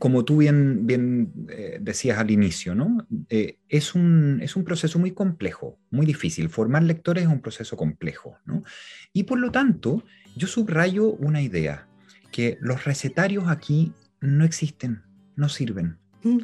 como 0.00 0.24
tú 0.24 0.38
bien, 0.38 1.32
eh, 1.48 1.78
decías 1.80 2.18
al 2.18 2.32
inicio, 2.32 2.74
¿no? 2.74 3.06
Eh, 3.28 3.58
es, 3.68 3.94
un, 3.94 4.40
es 4.42 4.56
un 4.56 4.64
proceso 4.64 4.98
muy 4.98 5.12
complejo, 5.12 5.78
muy 5.92 6.04
difícil. 6.04 6.48
Formar 6.48 6.82
lectores 6.82 7.22
es 7.22 7.30
un 7.30 7.40
proceso 7.40 7.76
complejo. 7.76 8.36
¿no? 8.44 8.64
Y 9.12 9.22
por 9.22 9.38
lo 9.38 9.52
tanto, 9.52 10.02
yo 10.34 10.48
subrayo 10.48 11.12
una 11.12 11.42
idea, 11.42 11.86
que 12.32 12.58
los 12.60 12.84
recetarios 12.84 13.44
aquí 13.46 13.92
no 14.20 14.44
existen, 14.44 15.04
no 15.36 15.48
sirven. 15.48 15.98
Mm. 16.24 16.40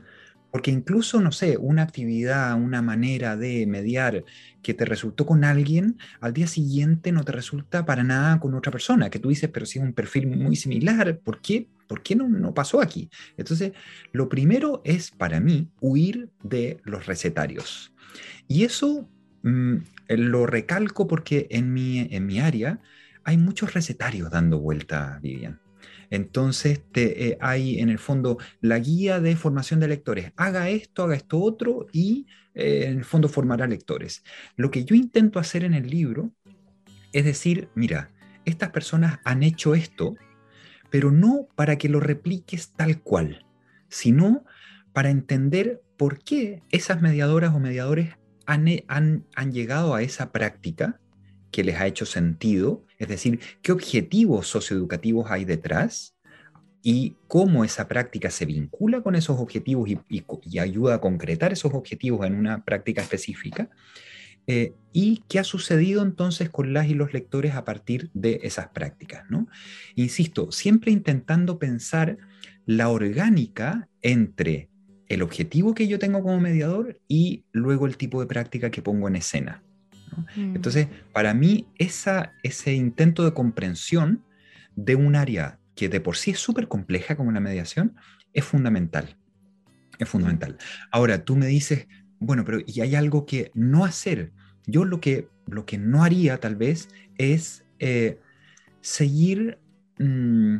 Porque 0.50 0.70
incluso, 0.70 1.20
no 1.20 1.32
sé, 1.32 1.56
una 1.56 1.82
actividad, 1.82 2.60
una 2.60 2.82
manera 2.82 3.36
de 3.36 3.66
mediar 3.66 4.24
que 4.62 4.74
te 4.74 4.84
resultó 4.84 5.26
con 5.26 5.44
alguien, 5.44 5.96
al 6.20 6.32
día 6.32 6.46
siguiente 6.46 7.12
no 7.12 7.24
te 7.24 7.32
resulta 7.32 7.86
para 7.86 8.02
nada 8.02 8.40
con 8.40 8.54
otra 8.54 8.72
persona, 8.72 9.10
que 9.10 9.18
tú 9.18 9.28
dices, 9.28 9.50
pero 9.52 9.66
si 9.66 9.78
es 9.78 9.84
un 9.84 9.92
perfil 9.92 10.26
muy 10.26 10.56
similar, 10.56 11.18
¿por 11.20 11.40
qué, 11.40 11.68
¿Por 11.86 12.02
qué 12.04 12.14
no, 12.14 12.28
no 12.28 12.54
pasó 12.54 12.80
aquí? 12.80 13.10
Entonces, 13.36 13.72
lo 14.12 14.28
primero 14.28 14.80
es 14.84 15.10
para 15.10 15.40
mí 15.40 15.70
huir 15.80 16.30
de 16.40 16.78
los 16.84 17.06
recetarios. 17.06 17.92
Y 18.46 18.62
eso 18.62 19.08
mm, 19.42 19.76
lo 20.08 20.46
recalco 20.46 21.08
porque 21.08 21.48
en 21.50 21.72
mi, 21.72 21.98
en 21.98 22.26
mi 22.26 22.38
área 22.38 22.80
hay 23.24 23.38
muchos 23.38 23.74
recetarios 23.74 24.30
dando 24.30 24.60
vuelta, 24.60 25.18
Vivian. 25.20 25.60
Entonces 26.10 26.82
eh, 26.94 27.38
hay 27.40 27.78
en 27.78 27.88
el 27.88 27.98
fondo 27.98 28.38
la 28.60 28.78
guía 28.78 29.20
de 29.20 29.36
formación 29.36 29.80
de 29.80 29.88
lectores. 29.88 30.32
Haga 30.36 30.68
esto, 30.68 31.04
haga 31.04 31.14
esto 31.14 31.40
otro 31.40 31.86
y 31.92 32.26
eh, 32.54 32.86
en 32.88 32.98
el 32.98 33.04
fondo 33.04 33.28
formará 33.28 33.66
lectores. 33.66 34.24
Lo 34.56 34.70
que 34.70 34.84
yo 34.84 34.96
intento 34.96 35.38
hacer 35.38 35.64
en 35.64 35.74
el 35.74 35.88
libro 35.88 36.32
es 37.12 37.24
decir, 37.24 37.68
mira, 37.74 38.10
estas 38.44 38.70
personas 38.70 39.20
han 39.24 39.42
hecho 39.42 39.74
esto, 39.74 40.16
pero 40.90 41.10
no 41.10 41.48
para 41.54 41.76
que 41.76 41.88
lo 41.88 42.00
repliques 42.00 42.72
tal 42.72 43.00
cual, 43.00 43.46
sino 43.88 44.44
para 44.92 45.10
entender 45.10 45.82
por 45.96 46.22
qué 46.22 46.62
esas 46.70 47.02
mediadoras 47.02 47.54
o 47.54 47.60
mediadores 47.60 48.16
han, 48.46 48.66
han 48.88 49.52
llegado 49.52 49.94
a 49.94 50.02
esa 50.02 50.32
práctica 50.32 51.00
que 51.52 51.62
les 51.64 51.80
ha 51.80 51.86
hecho 51.86 52.06
sentido, 52.06 52.84
es 53.00 53.08
decir, 53.08 53.40
qué 53.62 53.72
objetivos 53.72 54.46
socioeducativos 54.46 55.30
hay 55.30 55.46
detrás 55.46 56.14
y 56.82 57.16
cómo 57.28 57.64
esa 57.64 57.88
práctica 57.88 58.30
se 58.30 58.44
vincula 58.44 59.00
con 59.00 59.14
esos 59.14 59.40
objetivos 59.40 59.88
y, 59.88 60.58
ayuda 60.58 60.96
a 60.96 61.00
concretar 61.00 61.50
esos 61.50 61.72
objetivos 61.72 62.26
en 62.26 62.34
una 62.34 62.62
práctica 62.62 63.00
específica. 63.00 63.70
Eh, 64.46 64.74
y 64.92 65.22
qué 65.28 65.38
ha 65.38 65.44
sucedido 65.44 66.02
entonces 66.02 66.50
con 66.50 66.72
las 66.74 66.88
y 66.88 66.94
los 66.94 67.14
lectores 67.14 67.54
a 67.54 67.64
partir 67.64 68.10
de 68.12 68.40
esas 68.42 68.68
prácticas. 68.68 69.24
¿no? 69.30 69.48
Insisto, 69.94 70.52
siempre 70.52 70.92
intentando 70.92 71.58
pensar 71.58 72.18
la 72.66 72.90
orgánica 72.90 73.88
entre 74.02 74.68
el 75.08 75.22
objetivo 75.22 75.74
que 75.74 75.88
yo 75.88 75.98
tengo 75.98 76.22
como 76.22 76.38
mediador 76.38 77.00
y 77.08 77.44
luego 77.52 77.86
el 77.86 77.96
tipo 77.96 78.20
de 78.20 78.26
práctica 78.26 78.70
que 78.70 78.82
pongo 78.82 79.08
en 79.08 79.16
escena. 79.16 79.62
Mm. 80.36 80.56
Entonces, 80.56 80.88
para 81.12 81.34
mí, 81.34 81.66
esa, 81.78 82.32
ese 82.42 82.74
intento 82.74 83.24
de 83.24 83.34
comprensión 83.34 84.24
de 84.76 84.96
un 84.96 85.16
área 85.16 85.58
que 85.74 85.88
de 85.88 86.00
por 86.00 86.16
sí 86.16 86.32
es 86.32 86.38
súper 86.38 86.68
compleja 86.68 87.16
como 87.16 87.32
la 87.32 87.40
mediación, 87.40 87.96
es 88.32 88.44
fundamental. 88.44 89.16
Es 89.98 90.08
fundamental. 90.08 90.56
Ahora, 90.90 91.24
tú 91.24 91.36
me 91.36 91.46
dices, 91.46 91.86
bueno, 92.18 92.44
pero 92.44 92.58
¿y 92.66 92.80
hay 92.80 92.94
algo 92.94 93.26
que 93.26 93.50
no 93.54 93.84
hacer? 93.84 94.32
Yo 94.66 94.84
lo 94.84 95.00
que, 95.00 95.28
lo 95.46 95.66
que 95.66 95.78
no 95.78 96.04
haría 96.04 96.38
tal 96.38 96.56
vez 96.56 96.88
es 97.16 97.64
eh, 97.78 98.18
seguir, 98.80 99.58
mm, 99.98 100.58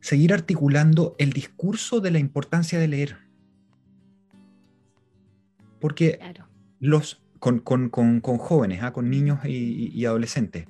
seguir 0.00 0.32
articulando 0.32 1.14
el 1.18 1.32
discurso 1.32 2.00
de 2.00 2.10
la 2.10 2.18
importancia 2.18 2.78
de 2.78 2.88
leer. 2.88 3.18
Porque 5.80 6.18
los, 6.80 7.22
con, 7.38 7.60
jóvenes, 8.38 8.82
¿ah? 8.82 8.92
con 8.92 9.10
niños 9.10 9.40
y, 9.44 10.04
adolescentes, 10.04 10.66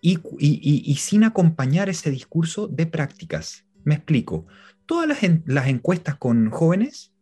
y, 0.00 0.96
sin 0.96 1.24
acompañar 1.24 1.88
ese 1.88 2.10
discurso 2.10 2.68
de 2.68 2.86
prácticas. 2.86 3.64
Me 3.84 3.94
explico. 3.94 4.46
Todas 4.86 5.08
las, 5.08 5.18
las 5.46 5.66
encuestas 5.68 6.16
con 6.16 6.50
jóvenes, 6.50 7.12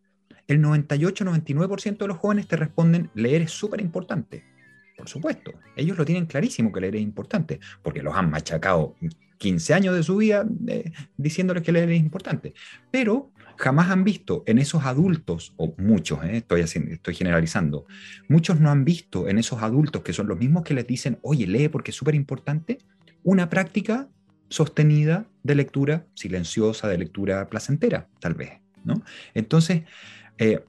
el 0.46 0.62
98-99% 0.62 1.98
de 1.98 2.08
los 2.08 2.18
jóvenes 2.18 2.46
te 2.46 2.56
responden, 2.56 3.10
leer 3.14 3.42
es 3.42 3.50
súper 3.50 3.80
importante. 3.80 4.44
Por 4.96 5.08
supuesto, 5.08 5.52
ellos 5.76 5.98
lo 5.98 6.04
tienen 6.04 6.26
clarísimo 6.26 6.72
que 6.72 6.80
leer 6.80 6.96
es 6.96 7.02
importante, 7.02 7.60
porque 7.82 8.02
los 8.02 8.14
han 8.14 8.30
machacado 8.30 8.94
15 9.38 9.74
años 9.74 9.94
de 9.94 10.02
su 10.02 10.16
vida 10.16 10.46
eh, 10.68 10.92
diciéndoles 11.16 11.62
que 11.62 11.72
leer 11.72 11.90
es 11.90 12.00
importante. 12.00 12.54
Pero 12.90 13.32
jamás 13.56 13.90
han 13.90 14.04
visto 14.04 14.42
en 14.46 14.58
esos 14.58 14.84
adultos, 14.84 15.54
o 15.56 15.74
muchos, 15.78 16.24
eh, 16.24 16.38
estoy, 16.38 16.60
estoy 16.60 17.14
generalizando, 17.14 17.86
muchos 18.28 18.60
no 18.60 18.70
han 18.70 18.84
visto 18.84 19.28
en 19.28 19.38
esos 19.38 19.62
adultos 19.62 20.02
que 20.02 20.12
son 20.12 20.28
los 20.28 20.38
mismos 20.38 20.62
que 20.62 20.74
les 20.74 20.86
dicen, 20.86 21.18
oye, 21.22 21.46
lee 21.46 21.68
porque 21.68 21.90
es 21.90 21.96
súper 21.96 22.14
importante, 22.14 22.78
una 23.22 23.48
práctica 23.48 24.08
sostenida 24.48 25.26
de 25.42 25.54
lectura 25.54 26.06
silenciosa, 26.14 26.88
de 26.88 26.98
lectura 26.98 27.48
placentera, 27.48 28.08
tal 28.20 28.34
vez. 28.34 28.60
¿no? 28.84 29.02
Entonces, 29.32 29.82
eh, 30.38 30.64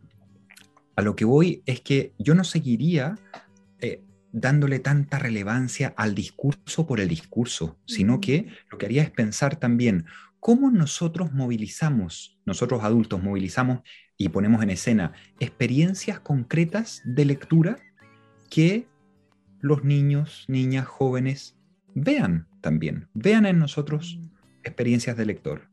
a 0.96 1.02
lo 1.02 1.16
que 1.16 1.26
voy 1.26 1.62
es 1.66 1.82
que 1.82 2.14
yo 2.18 2.36
no 2.36 2.44
seguiría 2.44 3.16
dándole 4.38 4.80
tanta 4.80 5.18
relevancia 5.18 5.94
al 5.96 6.14
discurso 6.14 6.86
por 6.86 7.00
el 7.00 7.08
discurso, 7.08 7.78
sino 7.86 8.20
que 8.20 8.48
lo 8.70 8.78
que 8.78 8.86
haría 8.86 9.02
es 9.02 9.10
pensar 9.10 9.56
también 9.56 10.06
cómo 10.46 10.70
nosotros 10.70 11.34
movilizamos, 11.34 12.38
nosotros 12.46 12.84
adultos 12.84 13.24
movilizamos 13.24 13.80
y 14.16 14.30
ponemos 14.30 14.62
en 14.62 14.70
escena 14.70 15.12
experiencias 15.40 16.20
concretas 16.20 17.02
de 17.04 17.26
lectura 17.26 17.78
que 18.52 18.88
los 19.60 19.84
niños, 19.84 20.46
niñas, 20.48 20.86
jóvenes 20.86 21.58
vean 21.96 22.48
también, 22.62 23.08
vean 23.16 23.48
en 23.48 23.58
nosotros 23.58 24.20
experiencias 24.64 25.18
de 25.18 25.26
lector. 25.26 25.68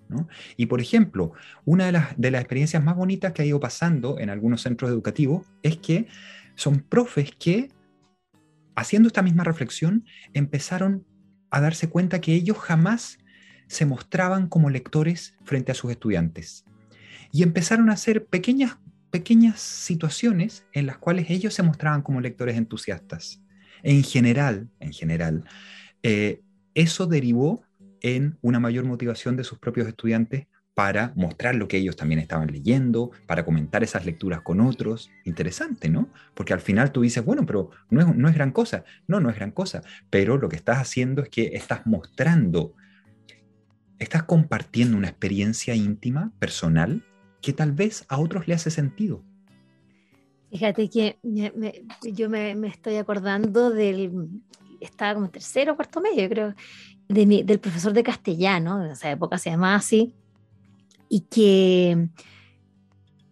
Y 0.57 0.65
por 0.65 0.81
ejemplo, 0.81 1.35
una 1.67 1.85
de 1.85 1.93
las, 1.93 2.19
de 2.19 2.31
las 2.31 2.41
experiencias 2.41 2.83
más 2.83 2.97
bonitas 2.97 3.33
que 3.33 3.43
ha 3.43 3.45
ido 3.45 3.61
pasando 3.61 4.19
en 4.21 4.31
algunos 4.31 4.63
centros 4.63 4.91
educativos 4.91 5.47
es 5.63 5.77
que 5.77 6.07
son 6.55 6.81
profes 6.81 7.31
que 7.39 7.69
haciendo 8.75 9.09
esta 9.09 9.21
misma 9.21 9.45
reflexión, 9.45 10.07
empezaron 10.33 11.05
a 11.51 11.61
darse 11.61 11.91
cuenta 11.91 12.23
que 12.23 12.33
ellos 12.33 12.57
jamás 12.57 13.19
se 13.73 13.87
mostraban 13.87 14.49
como 14.49 14.69
lectores 14.69 15.35
frente 15.45 15.73
a 15.73 15.75
sus 15.75 15.91
estudiantes. 15.91 16.67
Y 17.33 17.43
empezaron 17.43 17.89
a 17.89 17.95
hacer 17.95 18.27
pequeñas, 18.27 18.77
pequeñas 19.11 19.61
situaciones 19.61 20.67
en 20.75 20.85
las 20.85 20.99
cuales 20.99 21.31
ellos 21.31 21.55
se 21.55 21.63
mostraban 21.63 22.03
como 22.03 22.21
lectores 22.21 22.59
entusiastas. 22.59 23.41
En 23.83 24.03
general, 24.05 24.69
en 24.79 24.93
general, 24.93 25.45
eh, 26.03 26.43
eso 26.75 27.07
derivó 27.07 27.63
en 28.03 28.37
una 28.43 28.61
mayor 28.61 28.85
motivación 28.85 29.37
de 29.37 29.45
sus 29.45 29.59
propios 29.59 29.89
estudiantes 29.89 30.49
para 30.75 31.15
mostrar 31.17 31.55
lo 31.55 31.67
que 31.67 31.79
ellos 31.79 31.97
también 31.97 32.21
estaban 32.21 32.49
leyendo, 32.49 33.11
para 33.27 33.47
comentar 33.47 33.83
esas 33.83 34.05
lecturas 34.05 34.43
con 34.43 34.61
otros. 34.61 35.11
Interesante, 35.25 35.89
¿no? 35.89 36.11
Porque 36.35 36.53
al 36.53 36.61
final 36.61 36.93
tú 36.93 37.01
dices, 37.01 37.25
bueno, 37.25 37.47
pero 37.47 37.71
no 37.89 38.01
es, 38.03 38.17
no 38.17 38.29
es 38.29 38.35
gran 38.35 38.53
cosa. 38.53 38.85
No, 39.07 39.19
no 39.19 39.31
es 39.31 39.37
gran 39.37 39.51
cosa. 39.51 39.81
Pero 40.11 40.37
lo 40.37 40.51
que 40.51 40.57
estás 40.57 40.77
haciendo 40.77 41.23
es 41.23 41.31
que 41.31 41.53
estás 41.55 41.87
mostrando, 41.87 42.75
estás 44.03 44.25
compartiendo 44.25 44.97
una 44.97 45.09
experiencia 45.09 45.75
íntima, 45.75 46.33
personal, 46.38 47.05
que 47.41 47.53
tal 47.53 47.73
vez 47.73 48.05
a 48.09 48.19
otros 48.19 48.49
le 48.49 48.55
hace 48.55 48.71
sentido. 48.71 49.23
Fíjate 50.51 50.91
que 50.91 51.19
yo 52.03 52.29
me, 52.29 52.53
estoy 52.67 52.97
acordando 52.97 53.71
del, 53.71 54.29
estaba 54.81 55.15
como 55.15 55.31
tercero 55.31 55.73
o 55.73 55.77
cuarto 55.77 56.01
medio, 56.01 56.29
creo, 56.29 56.55
de 57.09 57.43
del 57.45 57.59
profesor 57.59 57.93
de 57.93 58.03
castellano, 58.03 58.85
en 58.85 58.93
esa 58.93 59.11
época 59.11 59.38
se 59.38 59.51
llamaba 59.51 59.77
así, 59.77 60.15
y 61.09 61.21
que, 61.21 62.09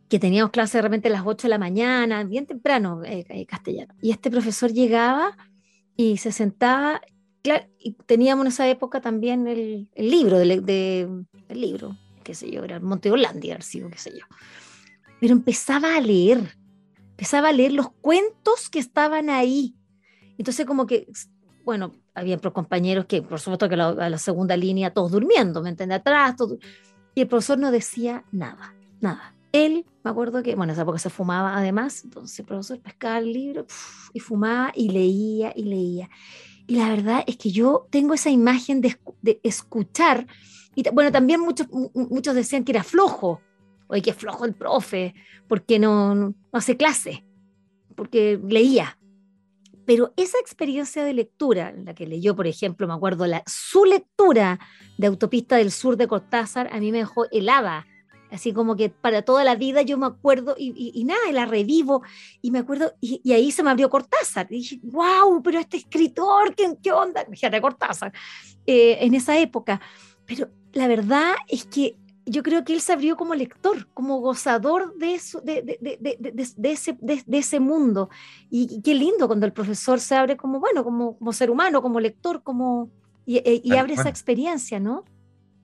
que 0.09 0.19
teníamos 0.19 0.51
clase 0.51 0.79
de 0.79 0.83
repente 0.83 1.09
a 1.09 1.13
las 1.13 1.23
8 1.25 1.47
de 1.47 1.51
la 1.51 1.59
mañana, 1.59 2.25
bien 2.25 2.47
temprano, 2.47 3.03
eh, 3.05 3.27
eh, 3.29 3.47
castellano. 3.47 3.95
Y 4.01 4.11
este 4.11 4.31
profesor 4.31 4.73
llegaba 4.73 5.37
y 5.97 6.17
se 6.17 6.33
sentaba, 6.33 7.01
y 7.79 7.93
teníamos 8.07 8.45
en 8.45 8.49
esa 8.49 8.69
época 8.69 9.01
también 9.01 9.47
el, 9.47 9.89
libro, 9.97 10.39
de, 10.39 11.25
el 11.49 11.61
libro, 11.61 11.97
qué 12.23 12.35
sé 12.35 12.51
yo, 12.51 12.65
era 12.65 12.81
Monte 12.81 13.11
Hollandia, 13.11 13.57
qué 13.57 13.99
sé 13.99 14.13
yo. 14.13 14.27
Pero 15.21 15.33
empezaba 15.33 15.97
a 15.97 16.01
leer, 16.01 16.57
empezaba 17.11 17.49
a 17.49 17.53
leer 17.53 17.73
los 17.73 17.91
cuentos 18.01 18.69
que 18.69 18.79
estaban 18.79 19.31
ahí. 19.31 19.75
Entonces 20.39 20.67
como 20.67 20.87
que, 20.87 21.07
bueno, 21.65 21.93
había 22.15 22.39
compañeros 22.39 23.07
que, 23.07 23.23
por 23.23 23.41
supuesto 23.41 23.69
que 23.69 23.75
a 23.75 24.09
la, 24.09 24.19
segunda 24.19 24.57
línea, 24.57 24.93
todos 24.93 25.13
durmiendo, 25.13 25.63
¿me 25.63 25.71
entiendes? 25.71 25.99
Atrás, 26.01 26.37
todos 26.37 26.59
y 27.15 27.23
el 27.23 27.29
profesor 27.29 27.59
no 27.59 27.71
decía 27.71 28.25
nada, 28.31 28.75
nada. 29.01 29.35
Él, 29.53 29.85
me 30.05 30.11
acuerdo 30.11 30.43
que, 30.43 30.55
bueno, 30.55 30.73
esa 30.73 30.83
época 30.83 30.99
se 30.99 31.11
fumaba 31.11 31.57
además, 31.57 32.05
entonces 32.05 32.39
el 32.39 32.47
profesor 32.47 32.81
pescaba 32.81 33.19
el 33.19 33.33
libro 33.33 33.67
y 34.13 34.21
fumaba 34.21 34.73
y 34.75 34.91
leía 34.91 35.53
y 35.57 35.65
leía. 35.65 36.09
Y 36.71 36.77
la 36.77 36.89
verdad 36.89 37.25
es 37.27 37.37
que 37.37 37.51
yo 37.51 37.89
tengo 37.91 38.15
esa 38.15 38.31
imagen 38.31 38.81
de, 38.81 38.97
escuchar, 39.43 40.29
y 40.77 40.89
bueno, 40.91 41.11
también 41.11 41.41
muchos, 41.41 41.67
muchos 41.95 42.33
decían 42.33 42.63
que 42.63 42.71
era 42.71 42.85
flojo, 42.85 43.41
oye, 43.89 44.03
que 44.03 44.15
flojo 44.15 44.45
el 44.45 44.55
profe, 44.55 45.13
porque 45.49 45.81
no, 45.81 46.15
no 46.15 46.33
hace 46.53 46.77
clase, 46.77 47.25
porque 47.97 48.39
leía, 48.47 48.97
pero 49.85 50.13
esa 50.17 50.39
experiencia 50.39 51.03
de 51.03 51.13
lectura, 51.13 51.75
la 51.77 51.93
que 51.93 52.07
leyó, 52.07 52.37
por 52.37 52.47
ejemplo, 52.47 52.87
me 52.87 52.95
acuerdo, 52.95 53.27
la, 53.27 53.43
su 53.49 53.85
lectura 53.85 54.61
de 54.97 55.09
Autopista 55.09 55.57
del 55.57 55.73
Sur 55.73 55.97
de 55.97 56.07
Cortázar, 56.07 56.69
a 56.73 56.79
mí 56.79 56.93
me 56.93 56.99
dejó 56.99 57.27
helada. 57.33 57.85
Así 58.31 58.53
como 58.53 58.77
que 58.77 58.91
para 58.91 59.23
toda 59.23 59.45
la 59.45 59.57
vida 59.57 59.83
yo 59.83 59.99
me 59.99 60.07
acuerdo 60.07 60.55
y, 60.57 61.05
nada, 61.05 61.21
y 61.29 61.33
la 61.33 61.47
revivo 61.47 62.03
y 62.41 62.51
me 62.51 62.61
acuerdo, 62.61 62.93
y, 63.01 63.33
ahí 63.33 63.51
se 63.51 63.63
me 63.63 63.71
abrió 63.71 63.91
Cortázar. 63.91 64.47
Y 64.51 64.59
dije, 64.59 64.81
wow, 64.83 65.43
pero 65.43 65.59
este 65.59 65.79
escritor, 65.79 66.55
¿qué, 66.55 66.77
qué 66.83 66.93
onda? 66.93 67.25
Fíjate, 67.31 67.61
Cortázar, 67.61 68.13
eh, 68.67 68.99
en 69.01 69.15
esa 69.15 69.39
época. 69.39 69.81
Pero 70.27 70.49
la 70.73 70.87
verdad 70.87 71.35
es 71.49 71.65
que 71.65 71.97
yo 72.27 72.43
creo 72.45 72.65
que 72.65 72.73
él 72.73 72.81
se 72.81 72.93
abrió 72.93 73.17
como 73.17 73.35
lector, 73.35 73.89
como 73.93 74.21
gozador 74.21 74.95
de, 74.97 75.15
eso, 75.15 75.41
de, 75.41 75.63
de, 75.63 75.99
de, 75.99 77.39
ese, 77.39 77.61
mundo. 77.61 78.11
Y, 78.51 78.81
qué 78.83 78.95
lindo 78.95 79.27
cuando 79.27 79.47
el 79.47 79.53
profesor 79.53 79.99
se 79.99 80.15
abre 80.15 80.37
como, 80.37 80.61
bueno, 80.61 80.85
como, 80.85 81.19
como 81.19 81.33
ser 81.33 81.51
humano, 81.51 81.83
como 81.83 81.99
lector, 81.99 82.43
como, 82.45 82.91
y, 83.27 83.39
e, 83.39 83.79
abre 83.79 83.95
esa 83.95 84.09
experiencia, 84.09 84.79
¿no? 84.79 85.05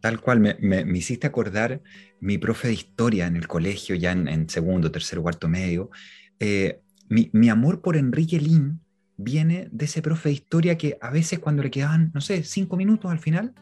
Tal 0.06 0.20
cual, 0.20 0.38
me, 0.38 0.54
me, 0.60 0.96
hiciste 0.96 1.26
acordar 1.26 1.82
mi 2.20 2.38
profe 2.38 2.68
de 2.68 2.74
historia 2.74 3.26
en 3.26 3.34
el 3.34 3.48
colegio, 3.48 3.96
ya 3.96 4.12
en, 4.12 4.48
segundo, 4.48 4.92
tercero, 4.92 5.20
cuarto 5.20 5.48
medio. 5.48 5.90
Eh, 6.38 6.80
mi, 7.08 7.28
mi, 7.32 7.48
amor 7.48 7.80
por 7.80 7.96
Enrique 7.96 8.38
Lin 8.38 8.78
viene 9.16 9.68
de 9.72 9.84
ese 9.86 10.02
profe 10.02 10.28
de 10.28 10.34
historia 10.34 10.78
que 10.78 10.96
a 11.00 11.10
veces 11.10 11.40
cuando 11.40 11.64
le 11.64 11.72
quedaban, 11.72 12.12
no 12.14 12.20
sé, 12.20 12.44
cinco 12.44 12.76
minutos 12.76 13.10
al 13.10 13.18
final, 13.18 13.52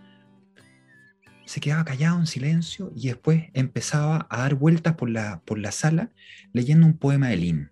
se 1.46 1.60
quedaba 1.60 1.86
callado 1.86 2.18
en 2.18 2.26
silencio 2.26 2.92
y 2.94 3.08
después 3.08 3.44
empezaba 3.54 4.26
a 4.28 4.40
dar 4.40 4.54
vueltas 4.54 4.96
por 4.96 5.08
la, 5.08 5.40
por 5.46 5.58
la 5.58 5.72
sala 5.72 6.10
leyendo 6.52 6.84
un 6.84 6.98
poema 6.98 7.28
de 7.28 7.38
Lin, 7.38 7.70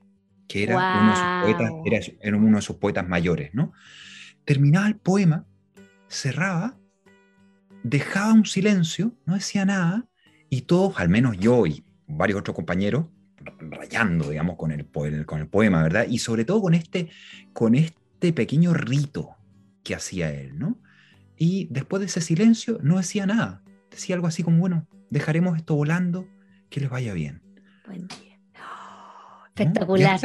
que 0.49 0.63
era, 0.63 0.77
uno 0.77 1.11
de 1.11 1.17
sus 1.17 1.69
poetas, 1.83 2.13
era, 2.23 2.37
uno 2.39 2.57
de 2.57 2.63
sus 2.63 2.77
poetas 2.77 3.07
mayores, 3.07 3.51
¿no? 3.53 3.75
Terminaba 4.47 4.87
el 4.87 4.97
poema, 4.97 5.45
cerraba, 6.09 6.79
dejaba 7.83 8.33
un 8.33 8.45
silencio, 8.45 9.13
no 9.27 9.35
decía 9.35 9.65
nada, 9.65 10.07
y 10.49 10.63
todos, 10.63 10.99
al 10.99 11.09
menos 11.09 11.39
yo 11.39 11.67
y 11.67 11.85
varios 12.07 12.41
otros 12.41 12.55
compañeros, 12.55 13.07
rayando, 13.59 14.31
digamos, 14.31 14.57
con 14.57 14.71
el, 14.71 14.87
con 14.87 15.41
el 15.41 15.49
poema, 15.49 15.83
¿verdad? 15.83 16.07
Y 16.09 16.19
sobre 16.19 16.45
todo 16.45 16.61
con 16.61 16.75
este, 16.75 17.11
con 17.53 17.75
este 17.75 18.33
pequeño 18.33 18.75
rito 18.75 19.37
que 19.83 19.95
hacía 19.95 20.33
él, 20.33 20.59
¿no? 20.59 20.79
Y 21.37 21.67
después 21.71 22.01
de 22.01 22.07
ese 22.07 22.21
silencio 22.21 22.79
no 22.83 22.99
decía 22.99 23.27
nada. 23.27 23.63
Decía 23.91 24.15
algo 24.15 24.27
así 24.27 24.43
como, 24.43 24.59
bueno, 24.59 24.87
dejaremos 25.11 25.57
esto 25.57 25.75
volando, 25.75 26.29
que 26.71 26.81
les 26.81 26.91
vaya 26.91 27.13
bien. 27.15 27.43
Buen 27.87 28.07
día. 28.07 28.39
espectacular. 29.49 30.21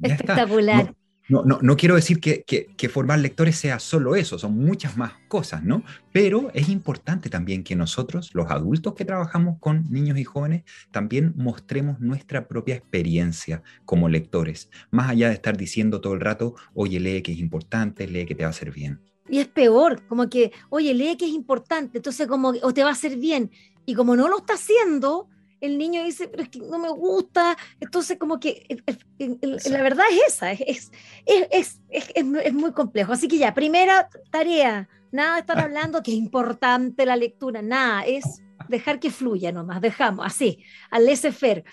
espectacular. 0.00 0.86
No, 0.86 0.96
no, 1.28 1.42
no, 1.44 1.76
quiero 1.76 1.96
decir 1.96 2.20
que, 2.20 2.88
formar 2.88 3.18
lectores 3.18 3.56
sea 3.56 3.78
solo 3.78 4.14
eso, 4.14 4.38
son 4.38 4.56
muchas 4.56 4.96
más 4.96 5.12
cosas, 5.28 5.64
¿no? 5.64 5.82
Pero 6.12 6.50
es 6.54 6.68
importante 6.68 7.28
también 7.28 7.64
que 7.64 7.74
nosotros, 7.74 8.30
los 8.32 8.50
adultos 8.50 8.94
que 8.94 9.04
trabajamos 9.04 9.58
con 9.58 9.90
niños 9.90 10.18
y 10.18 10.24
jóvenes, 10.24 10.64
también 10.92 11.34
mostremos 11.36 11.98
nuestra 12.00 12.46
propia 12.46 12.76
experiencia 12.76 13.62
como 13.84 14.08
lectores, 14.08 14.70
más 14.90 15.10
allá 15.10 15.28
de 15.28 15.34
estar 15.34 15.56
diciendo 15.56 16.00
todo 16.00 16.14
el 16.14 16.20
rato, 16.20 16.54
oye, 16.74 17.00
lee 17.00 17.22
que 17.22 17.32
es 17.32 17.38
importante, 17.38 18.06
lee 18.06 18.24
que 18.24 18.34
te 18.34 18.44
va 18.44 18.48
a 18.48 18.50
hacer 18.50 18.70
bien. 18.70 19.00
Y 19.28 19.38
es 19.38 19.48
peor, 19.48 20.06
como 20.06 20.28
que, 20.28 20.52
oye, 20.70 20.94
lee 20.94 21.16
que 21.16 21.24
es 21.24 21.32
importante, 21.32 21.98
entonces 21.98 22.28
como, 22.28 22.54
o 22.62 22.72
te 22.72 22.84
va 22.84 22.90
a 22.90 22.92
hacer 22.92 23.16
bien, 23.16 23.50
y 23.84 23.94
como 23.94 24.14
no 24.14 24.28
lo 24.28 24.38
está 24.38 24.54
haciendo, 24.54 25.28
el 25.60 25.78
niño 25.78 26.04
dice, 26.04 26.28
pero 26.28 26.42
es 26.42 26.48
que 26.48 26.60
no 26.60 26.78
me 26.78 26.90
gusta, 26.90 27.56
entonces 27.80 28.18
como 28.18 28.38
que 28.38 28.82
la 29.18 29.82
verdad 29.82 30.04
es 30.10 30.34
esa, 30.34 30.52
es, 30.52 30.92
es, 31.26 31.80
es, 31.88 32.24
muy 32.54 32.72
complejo. 32.72 33.12
Así 33.12 33.28
que 33.28 33.38
ya, 33.38 33.54
primera 33.54 34.08
tarea, 34.30 34.88
nada 35.12 35.34
de 35.34 35.40
estar 35.40 35.58
hablando 35.64 36.02
que 36.02 36.12
es 36.12 36.18
importante 36.18 37.06
la 37.06 37.16
lectura, 37.16 37.62
nada, 37.62 38.02
es 38.04 38.42
dejar 38.68 38.98
que 38.98 39.10
fluya 39.10 39.52
nomás, 39.52 39.80
dejamos 39.80 40.26
así, 40.26 40.64
al 40.90 41.06
laissez-faire. 41.06 41.64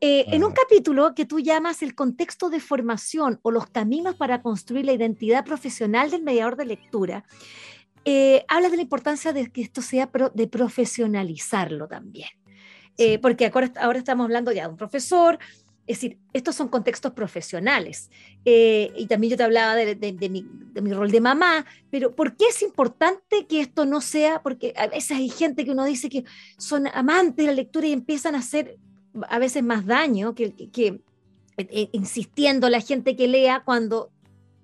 Eh, 0.00 0.26
en 0.28 0.44
un 0.44 0.52
capítulo 0.52 1.14
que 1.14 1.24
tú 1.24 1.40
llamas 1.40 1.82
el 1.82 1.94
contexto 1.94 2.50
de 2.50 2.60
formación 2.60 3.40
o 3.42 3.50
los 3.50 3.68
caminos 3.68 4.16
para 4.16 4.42
construir 4.42 4.84
la 4.84 4.92
identidad 4.92 5.44
profesional 5.44 6.10
del 6.10 6.22
mediador 6.22 6.56
de 6.56 6.66
lectura, 6.66 7.24
eh, 8.04 8.44
hablas 8.48 8.72
de 8.72 8.78
la 8.78 8.82
importancia 8.82 9.32
de 9.32 9.50
que 9.50 9.62
esto 9.62 9.80
sea 9.80 10.10
de 10.34 10.46
profesionalizarlo 10.48 11.86
también. 11.86 12.28
Eh, 12.98 13.18
porque 13.18 13.50
ahora, 13.80 13.98
estamos 13.98 14.24
hablando 14.24 14.52
ya 14.52 14.64
de 14.64 14.70
un 14.70 14.76
profesor, 14.76 15.38
es 15.86 15.96
decir, 15.96 16.18
estos 16.32 16.54
son 16.54 16.68
contextos 16.68 17.12
profesionales. 17.12 18.10
Eh, 18.44 18.92
y 18.96 19.06
también 19.06 19.32
yo 19.32 19.36
te 19.36 19.42
hablaba 19.42 19.74
de, 19.74 19.94
mi, 20.28 20.92
rol 20.92 21.10
de 21.10 21.20
mamá, 21.20 21.66
pero 21.90 22.14
¿por 22.14 22.36
qué 22.36 22.46
es 22.46 22.62
importante 22.62 23.46
que 23.46 23.60
esto 23.60 23.84
no 23.84 24.00
sea? 24.00 24.42
Porque 24.42 24.74
a 24.76 24.86
veces 24.86 25.16
hay 25.16 25.28
gente 25.28 25.64
que 25.64 25.72
uno 25.72 25.84
dice 25.84 26.08
que 26.08 26.24
son 26.58 26.86
amantes 26.88 27.36
de 27.36 27.44
la 27.44 27.52
lectura 27.52 27.86
y 27.86 27.92
empiezan 27.92 28.34
a 28.34 28.38
hacer 28.38 28.78
a 29.28 29.38
veces 29.38 29.62
más 29.62 29.84
daño 29.84 30.34
que, 30.34 30.52
que, 30.54 31.00
eh, 31.56 31.88
insistiendo 31.92 32.68
la 32.70 32.80
gente 32.80 33.16
que 33.16 33.28
lea 33.28 33.62
cuando 33.64 34.10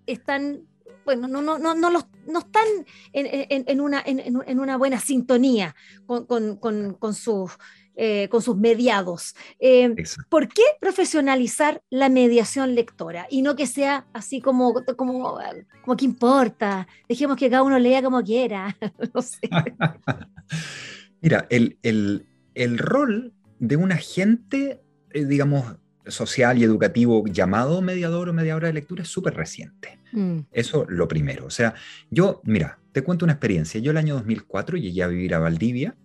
están 0.06 0.62
bueno, 1.04 1.26
no, 1.26 1.40
no, 1.40 1.58
no, 1.58 1.74
no, 1.74 1.90
los, 1.90 2.04
no 2.26 2.40
están 2.40 2.66
en, 3.14 3.80
una, 3.80 4.02
en, 4.04 4.60
una 4.60 4.76
buena 4.76 5.00
sintonía 5.00 5.74
con, 6.04 6.26
con, 6.26 6.58
con 6.58 7.14
sus 7.14 7.52
eh, 8.00 8.28
con 8.28 8.42
sus 8.42 8.56
mediados. 8.56 9.34
Eh, 9.58 9.92
¿Por 10.28 10.46
qué 10.46 10.62
profesionalizar 10.80 11.82
la 11.90 12.08
mediación 12.08 12.76
lectora 12.76 13.26
y 13.28 13.42
no 13.42 13.56
que 13.56 13.66
sea 13.66 14.06
así 14.12 14.40
como, 14.40 14.72
como, 14.96 15.40
como 15.82 15.96
que 15.96 16.04
importa? 16.04 16.86
Dejemos 17.08 17.36
que 17.36 17.50
cada 17.50 17.64
uno 17.64 17.76
lea 17.76 18.00
como 18.00 18.22
quiera. 18.22 18.76
no 19.14 19.20
sé. 19.20 19.50
Mira, 21.20 21.48
el, 21.50 21.76
el, 21.82 22.24
el, 22.54 22.78
rol 22.78 23.32
de 23.58 23.74
un 23.74 23.90
agente, 23.90 24.80
eh, 25.10 25.24
digamos, 25.24 25.64
social 26.06 26.56
y 26.56 26.62
educativo 26.62 27.24
llamado 27.26 27.82
mediador 27.82 28.28
o 28.28 28.32
mediadora 28.32 28.68
de 28.68 28.74
lectura 28.74 29.02
es 29.02 29.08
súper 29.08 29.34
reciente. 29.34 29.98
Mm. 30.12 30.42
Eso 30.52 30.86
lo 30.88 31.08
primero. 31.08 31.46
O 31.46 31.50
sea, 31.50 31.74
yo, 32.12 32.42
mira, 32.44 32.78
te 32.92 33.02
cuento 33.02 33.24
una 33.24 33.32
experiencia. 33.32 33.80
Yo 33.80 33.90
el 33.90 33.96
año 33.96 34.14
2004 34.14 34.76
llegué 34.76 35.02
a 35.02 35.08
vivir 35.08 35.34
a 35.34 35.40
Valdivia 35.40 35.96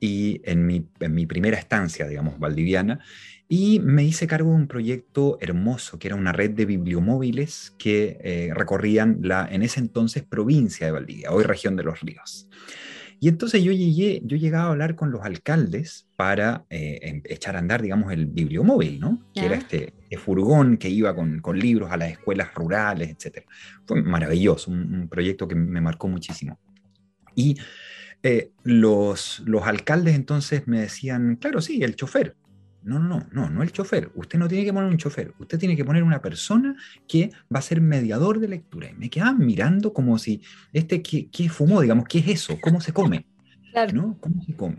y 0.00 0.40
en 0.44 0.66
mi, 0.66 0.88
en 1.00 1.14
mi 1.14 1.26
primera 1.26 1.58
estancia, 1.58 2.06
digamos, 2.06 2.38
valdiviana, 2.38 3.00
y 3.48 3.78
me 3.80 4.04
hice 4.04 4.26
cargo 4.26 4.50
de 4.50 4.56
un 4.56 4.66
proyecto 4.66 5.38
hermoso, 5.40 5.98
que 5.98 6.08
era 6.08 6.16
una 6.16 6.32
red 6.32 6.50
de 6.50 6.66
bibliomóviles 6.66 7.74
que 7.78 8.18
eh, 8.20 8.50
recorrían 8.52 9.18
la, 9.22 9.48
en 9.50 9.62
ese 9.62 9.80
entonces, 9.80 10.24
provincia 10.24 10.86
de 10.86 10.92
Valdivia, 10.92 11.30
hoy 11.30 11.44
región 11.44 11.76
de 11.76 11.84
los 11.84 12.00
ríos. 12.00 12.48
Y 13.18 13.28
entonces 13.28 13.62
yo 13.62 13.72
llegué, 13.72 14.20
yo 14.24 14.36
llegaba 14.36 14.66
a 14.66 14.70
hablar 14.72 14.94
con 14.94 15.10
los 15.10 15.24
alcaldes 15.24 16.06
para 16.16 16.66
eh, 16.68 16.98
em, 17.02 17.22
echar 17.24 17.56
a 17.56 17.60
andar, 17.60 17.80
digamos, 17.80 18.12
el 18.12 18.26
bibliomóvil, 18.26 19.00
¿no? 19.00 19.22
Que 19.32 19.46
era 19.46 19.56
este, 19.56 19.94
este, 20.02 20.18
furgón 20.18 20.76
que 20.76 20.90
iba 20.90 21.14
con, 21.14 21.40
con, 21.40 21.58
libros 21.58 21.90
a 21.90 21.96
las 21.96 22.10
escuelas 22.10 22.52
rurales, 22.54 23.08
etc. 23.08 23.46
Fue 23.86 24.02
maravilloso, 24.02 24.70
un, 24.70 24.94
un 24.94 25.08
proyecto 25.08 25.48
que 25.48 25.54
me 25.54 25.80
marcó 25.80 26.08
muchísimo. 26.08 26.58
Y 27.34 27.56
eh, 28.22 28.50
los, 28.64 29.42
los 29.46 29.66
alcaldes 29.66 30.14
entonces 30.14 30.66
me 30.66 30.80
decían, 30.80 31.36
claro, 31.36 31.60
sí, 31.60 31.82
el 31.82 31.96
chofer. 31.96 32.36
No, 32.82 33.00
no, 33.00 33.08
no, 33.08 33.26
no, 33.32 33.50
no 33.50 33.62
el 33.64 33.72
chofer. 33.72 34.12
Usted 34.14 34.38
no 34.38 34.46
tiene 34.46 34.64
que 34.64 34.72
poner 34.72 34.88
un 34.88 34.96
chofer. 34.96 35.34
Usted 35.40 35.58
tiene 35.58 35.76
que 35.76 35.84
poner 35.84 36.04
una 36.04 36.22
persona 36.22 36.76
que 37.08 37.30
va 37.52 37.58
a 37.58 37.62
ser 37.62 37.80
mediador 37.80 38.38
de 38.38 38.46
lectura. 38.46 38.88
Y 38.88 38.94
me 38.94 39.10
quedaban 39.10 39.38
mirando 39.38 39.92
como 39.92 40.16
si, 40.18 40.40
este, 40.72 41.02
¿qué, 41.02 41.28
qué 41.28 41.48
fumó? 41.48 41.80
Digamos, 41.80 42.04
¿qué 42.08 42.18
es 42.20 42.28
eso? 42.28 42.58
¿Cómo 42.60 42.80
se 42.80 42.92
come? 42.92 43.26
Claro. 43.72 43.92
¿no? 43.92 44.16
¿Cómo 44.20 44.42
se 44.42 44.56
come? 44.56 44.78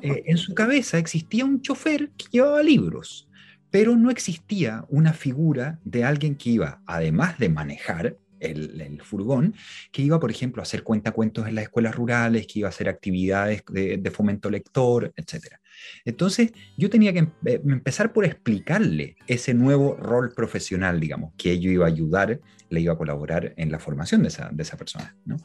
Eh, 0.00 0.22
en 0.24 0.38
su 0.38 0.54
cabeza 0.54 0.96
existía 0.96 1.44
un 1.44 1.60
chofer 1.60 2.10
que 2.16 2.24
llevaba 2.30 2.62
libros, 2.62 3.28
pero 3.70 3.96
no 3.96 4.10
existía 4.10 4.86
una 4.88 5.12
figura 5.12 5.78
de 5.84 6.04
alguien 6.04 6.36
que 6.36 6.48
iba, 6.48 6.80
además 6.86 7.38
de 7.38 7.50
manejar, 7.50 8.16
el, 8.40 9.00
furgón, 9.02 9.54
que 9.92 10.02
iba, 10.02 10.18
por 10.20 10.30
ejemplo, 10.30 10.62
a 10.62 10.64
hacer 10.64 10.82
cuentacuentos 10.82 11.46
en 11.46 11.54
las 11.54 11.64
escuelas 11.64 11.94
rurales, 11.94 12.46
que 12.46 12.60
iba 12.60 12.68
a 12.68 12.70
hacer 12.70 12.88
actividades 12.88 13.62
de, 13.70 14.10
fomento 14.10 14.50
lector, 14.50 15.12
etc. 15.16 15.56
Entonces, 16.04 16.52
yo 16.76 16.90
tenía 16.90 17.12
que 17.12 17.28
eh, 17.46 17.60
empezar 17.64 18.12
por 18.12 18.24
explicarle 18.24 19.16
ese 19.26 19.54
nuevo 19.54 19.96
rol 19.96 20.32
profesional, 20.34 21.00
digamos, 21.00 21.32
que 21.36 21.58
yo 21.58 21.70
iba 21.70 21.86
a 21.86 21.88
ayudar, 21.88 22.40
le 22.68 22.80
iba 22.80 22.92
a 22.92 22.98
colaborar 22.98 23.54
en 23.56 23.70
la 23.70 23.78
formación 23.78 24.22
de 24.22 24.28
esa, 24.28 24.50
de 24.52 24.62
esa 24.62 24.76
persona. 24.76 25.16
¿no? 25.24 25.36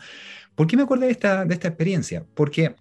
¿Por 0.55 0.67
qué 0.67 0.77
me 0.77 0.84
acordé 0.84 1.08
de 1.08 1.12
esta, 1.12 1.45
de 1.45 1.53
esta 1.53 1.67
experiencia? 1.67 2.25
Porque 2.34 2.75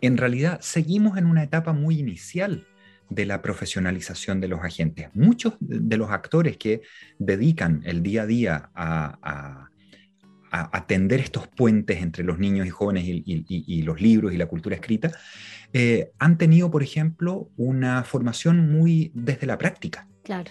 en 0.00 0.16
realidad 0.16 0.60
seguimos 0.62 1.18
en 1.18 1.26
una 1.26 1.42
etapa 1.42 1.72
muy 1.72 1.98
inicial 1.98 2.66
de 3.10 3.26
la 3.26 3.42
profesionalización 3.42 4.40
de 4.40 4.48
los 4.48 4.60
agentes. 4.60 5.08
Muchos 5.14 5.54
de 5.60 5.96
los 5.96 6.10
actores 6.10 6.56
que 6.56 6.82
dedican 7.18 7.82
el 7.84 8.02
día 8.02 8.22
a 8.22 8.26
día 8.26 8.70
a, 8.74 9.66
atender 10.52 11.20
estos 11.20 11.46
puentes 11.46 12.02
entre 12.02 12.24
los 12.24 12.40
niños 12.40 12.66
y 12.66 12.70
jóvenes 12.70 13.04
y, 13.06 13.82
los 13.82 14.00
libros 14.00 14.32
y 14.32 14.36
la 14.36 14.46
cultura 14.46 14.74
escrita, 14.74 15.12
eh, 15.72 16.10
han 16.18 16.38
tenido, 16.38 16.72
por 16.72 16.82
ejemplo, 16.82 17.48
una 17.56 18.02
formación 18.02 18.72
muy 18.72 19.12
desde 19.14 19.46
la 19.46 19.58
práctica. 19.58 20.08
Claro. 20.24 20.50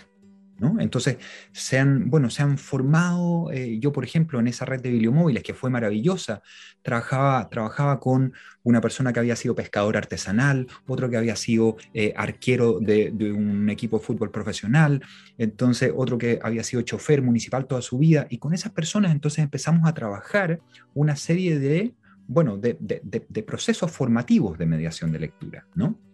Entonces, 0.79 1.17
se 1.51 1.79
han, 1.79 2.09
bueno, 2.09 2.29
se 2.29 2.43
han 2.43 2.57
formado, 2.57 3.51
eh, 3.51 3.79
yo 3.79 3.91
por 3.91 4.03
ejemplo, 4.03 4.39
en 4.39 4.47
esa 4.47 4.65
red 4.65 4.81
de 4.81 4.89
bibliomóviles 4.89 5.43
que 5.43 5.53
fue 5.53 5.69
maravillosa, 5.69 6.41
trabajaba, 6.81 7.49
trabajaba 7.49 7.99
con 7.99 8.33
una 8.63 8.81
persona 8.81 9.13
que 9.13 9.19
había 9.19 9.35
sido 9.35 9.55
pescador 9.55 9.97
artesanal, 9.97 10.67
otro 10.87 11.09
que 11.09 11.17
había 11.17 11.35
sido 11.35 11.77
eh, 11.93 12.13
arquero 12.15 12.79
de, 12.79 13.11
un 13.31 13.69
equipo 13.69 13.99
de 13.99 14.05
fútbol 14.05 14.31
profesional, 14.31 15.01
entonces 15.37 15.91
otro 15.95 16.17
que 16.17 16.39
había 16.41 16.63
sido 16.63 16.81
chofer 16.81 17.21
municipal 17.21 17.65
toda 17.65 17.81
su 17.81 17.97
vida, 17.97 18.27
y 18.29 18.37
con 18.37 18.53
esas 18.53 18.71
personas 18.71 19.11
entonces 19.11 19.39
empezamos 19.39 19.87
a 19.87 19.93
trabajar 19.93 20.59
una 20.93 21.15
serie 21.15 21.59
de, 21.59 21.93
bueno, 22.27 22.57
de, 22.57 22.77
de 22.79 23.43
procesos 23.43 23.91
formativos 23.91 24.57
de 24.57 24.65
mediación 24.65 25.11
de 25.11 25.19
lectura, 25.19 25.65
¿no? 25.75 26.08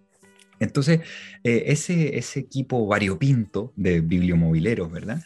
Entonces, 0.60 1.02
eh, 1.44 1.64
ese, 1.68 2.18
ese 2.18 2.40
equipo 2.40 2.86
variopinto 2.88 3.74
de 3.76 4.02
bibliomobileros, 4.02 4.92
¿verdad? 4.92 5.22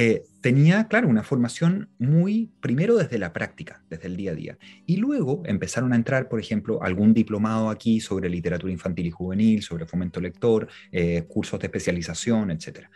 Eh, 0.00 0.22
tenía, 0.42 0.86
claro, 0.86 1.08
una 1.08 1.24
formación 1.24 1.88
muy, 1.98 2.52
primero 2.60 2.96
desde 2.96 3.18
la 3.18 3.32
práctica, 3.32 3.82
desde 3.90 4.06
el 4.06 4.16
día 4.16 4.30
a 4.30 4.34
día. 4.36 4.58
Y 4.86 4.98
luego 4.98 5.42
empezaron 5.44 5.92
a 5.92 5.96
entrar, 5.96 6.28
por 6.28 6.38
ejemplo, 6.38 6.80
algún 6.84 7.12
diplomado 7.12 7.68
aquí 7.68 7.98
sobre 7.98 8.30
literatura 8.30 8.72
infantil 8.72 9.06
y 9.06 9.10
juvenil, 9.10 9.60
sobre 9.60 9.86
fomento 9.86 10.20
lector, 10.20 10.68
eh, 10.92 11.24
cursos 11.26 11.58
de 11.58 11.66
especialización, 11.66 12.52
etc. 12.52 12.86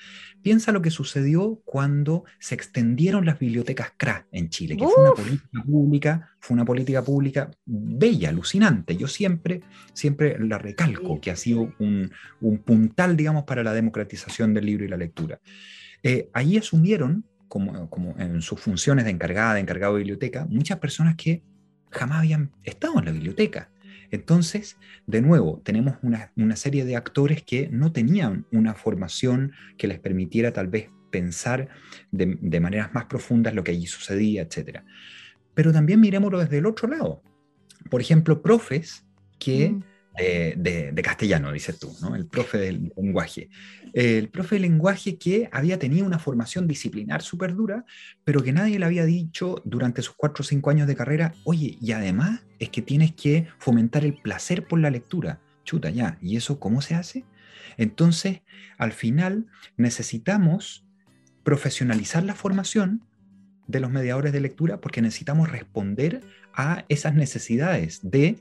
Piensa 0.42 0.70
lo 0.70 0.80
que 0.80 0.92
sucedió 0.92 1.60
cuando 1.64 2.22
se 2.38 2.54
extendieron 2.54 3.26
las 3.26 3.40
bibliotecas 3.40 3.94
CRA 3.96 4.28
en 4.30 4.48
Chile, 4.48 4.76
que 4.76 4.84
fue 4.86 5.02
una 5.02 5.14
política 5.14 5.62
pública, 5.64 6.30
fue 6.38 6.54
una 6.54 6.64
política 6.64 7.02
pública 7.02 7.50
bella, 7.66 8.28
alucinante. 8.28 8.96
Yo 8.96 9.08
siempre, 9.08 9.62
siempre 9.92 10.38
la 10.38 10.58
recalco, 10.58 11.20
que 11.20 11.32
ha 11.32 11.36
sido 11.36 11.74
un, 11.80 12.12
un 12.40 12.58
puntal, 12.58 13.16
digamos, 13.16 13.42
para 13.42 13.64
la 13.64 13.74
democratización 13.74 14.54
del 14.54 14.66
libro 14.66 14.84
y 14.84 14.88
la 14.88 14.96
lectura. 14.96 15.40
Eh, 16.02 16.28
ahí 16.32 16.56
asumieron, 16.56 17.24
como, 17.48 17.88
como, 17.90 18.14
en 18.18 18.42
sus 18.42 18.60
funciones 18.60 19.04
de 19.04 19.10
encargada, 19.10 19.54
de 19.54 19.60
encargado 19.60 19.94
de 19.94 19.98
biblioteca, 19.98 20.46
muchas 20.46 20.78
personas 20.78 21.16
que 21.16 21.42
jamás 21.90 22.20
habían 22.20 22.50
estado 22.62 22.98
en 22.98 23.04
la 23.04 23.12
biblioteca. 23.12 23.70
Entonces, 24.10 24.76
de 25.06 25.22
nuevo, 25.22 25.60
tenemos 25.64 25.96
una, 26.02 26.32
una, 26.36 26.56
serie 26.56 26.84
de 26.84 26.96
actores 26.96 27.42
que 27.42 27.68
no 27.68 27.92
tenían 27.92 28.46
una 28.52 28.74
formación 28.74 29.52
que 29.78 29.86
les 29.86 29.98
permitiera 29.98 30.52
tal 30.52 30.68
vez 30.68 30.90
pensar 31.10 31.68
de, 32.10 32.38
de 32.40 32.60
maneras 32.60 32.92
más 32.92 33.06
profundas 33.06 33.54
lo 33.54 33.64
que 33.64 33.72
allí 33.72 33.86
sucedía, 33.86 34.42
etc. 34.42 34.80
Pero 35.54 35.72
también 35.72 36.00
miremoslo 36.00 36.38
desde 36.40 36.58
el 36.58 36.66
otro 36.66 36.88
lado. 36.88 37.22
Por 37.90 38.00
ejemplo, 38.00 38.42
profes 38.42 39.06
que 39.38 39.70
mm. 39.70 39.82
De, 40.16 41.03
castellano, 41.03 41.53
dices 41.53 41.79
tú, 41.79 41.94
¿no? 42.01 42.14
El 42.14 42.27
profe 42.27 42.59
del 42.59 42.92
lenguaje. 42.96 43.48
El 43.92 44.29
profe 44.29 44.57
del 44.57 44.62
lenguaje 44.62 45.16
que 45.16 45.48
había 45.53 45.79
tenido 45.79 46.07
una 46.07 46.18
formación 46.18 46.66
disciplinar 46.66 47.22
súper 47.22 47.55
dura, 47.55 47.85
pero 48.25 48.42
que 48.42 48.53
nadie 48.53 48.79
le 48.79 48.85
había 48.85 49.05
dicho 49.05 49.61
durante 49.64 50.03
sus 50.03 50.14
cuatro 50.14 50.42
o 50.42 50.44
cinco 50.44 50.70
años 50.70 50.87
de 50.87 50.96
carrera, 50.96 51.35
oye, 51.44 51.77
y 51.81 51.92
además 51.92 52.40
es 52.59 52.68
que 52.68 52.83
tienes 52.83 53.12
que 53.12 53.48
fomentar 53.59 54.05
el 54.05 54.14
placer 54.14 54.66
por 54.66 54.79
la 54.81 54.90
lectura. 54.90 55.40
Chuta, 55.64 55.90
ya, 55.90 56.18
¿y 56.20 56.37
eso 56.37 56.59
cómo 56.59 56.83
se 56.83 56.94
hace? 56.94 57.25
Entonces, 57.77 58.42
al 58.79 58.92
final, 58.92 59.46
necesitamos 59.77 60.85
profesionalizar 61.42 62.22
la 62.22 62.35
formación 62.35 63.03
de 63.66 63.81
los 63.81 63.90
mediadores 63.90 64.33
de 64.33 64.40
lectura 64.40 64.81
porque 64.81 65.03
necesitamos 65.03 65.51
responder 65.51 66.20
a 66.55 66.85
esas 66.88 67.14
necesidades 67.14 68.01
de 68.03 68.38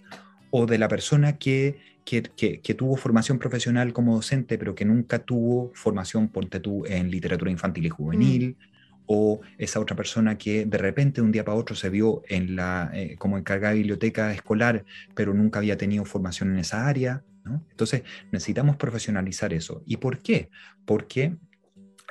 o 0.52 0.66
de 0.66 0.78
la 0.78 0.88
persona 0.88 1.38
que, 1.38 1.80
que, 2.06 2.76
tuvo 2.78 2.98
formación 2.98 3.40
profesional 3.40 3.94
como 3.94 4.16
docente, 4.16 4.58
pero 4.58 4.76
que 4.76 4.86
nunca 4.86 5.20
tuvo 5.20 5.72
formación, 5.74 6.28
ponte 6.28 6.60
tú, 6.60 6.86
en 6.86 7.10
literatura 7.10 7.52
infantil 7.52 7.86
y 7.86 7.90
juvenil, 7.90 8.58
o 9.06 9.42
esa 9.58 9.80
otra 9.80 9.96
persona 9.96 10.38
que 10.38 10.66
de 10.66 10.78
repente 10.78 11.22
de 11.22 11.26
un 11.26 11.32
día 11.32 11.44
para 11.44 11.58
otro 11.58 11.76
se 11.76 11.90
vio 11.90 12.22
en 12.28 12.56
la, 12.56 12.92
eh, 12.94 13.16
como 13.18 13.38
encargada 13.38 13.74
de 13.74 13.80
biblioteca 13.80 14.32
escolar, 14.34 14.86
pero 15.16 15.34
nunca 15.34 15.60
había 15.60 15.78
tenido 15.78 16.06
formación 16.06 16.52
en 16.52 16.60
esa 16.60 16.88
área. 16.88 17.24
Entonces 17.72 18.04
necesitamos 18.32 18.76
profesionalizar 18.76 19.52
eso. 19.52 19.82
¿Y 19.86 19.98
por 19.98 20.20
qué? 20.20 20.50
Porque 20.86 21.36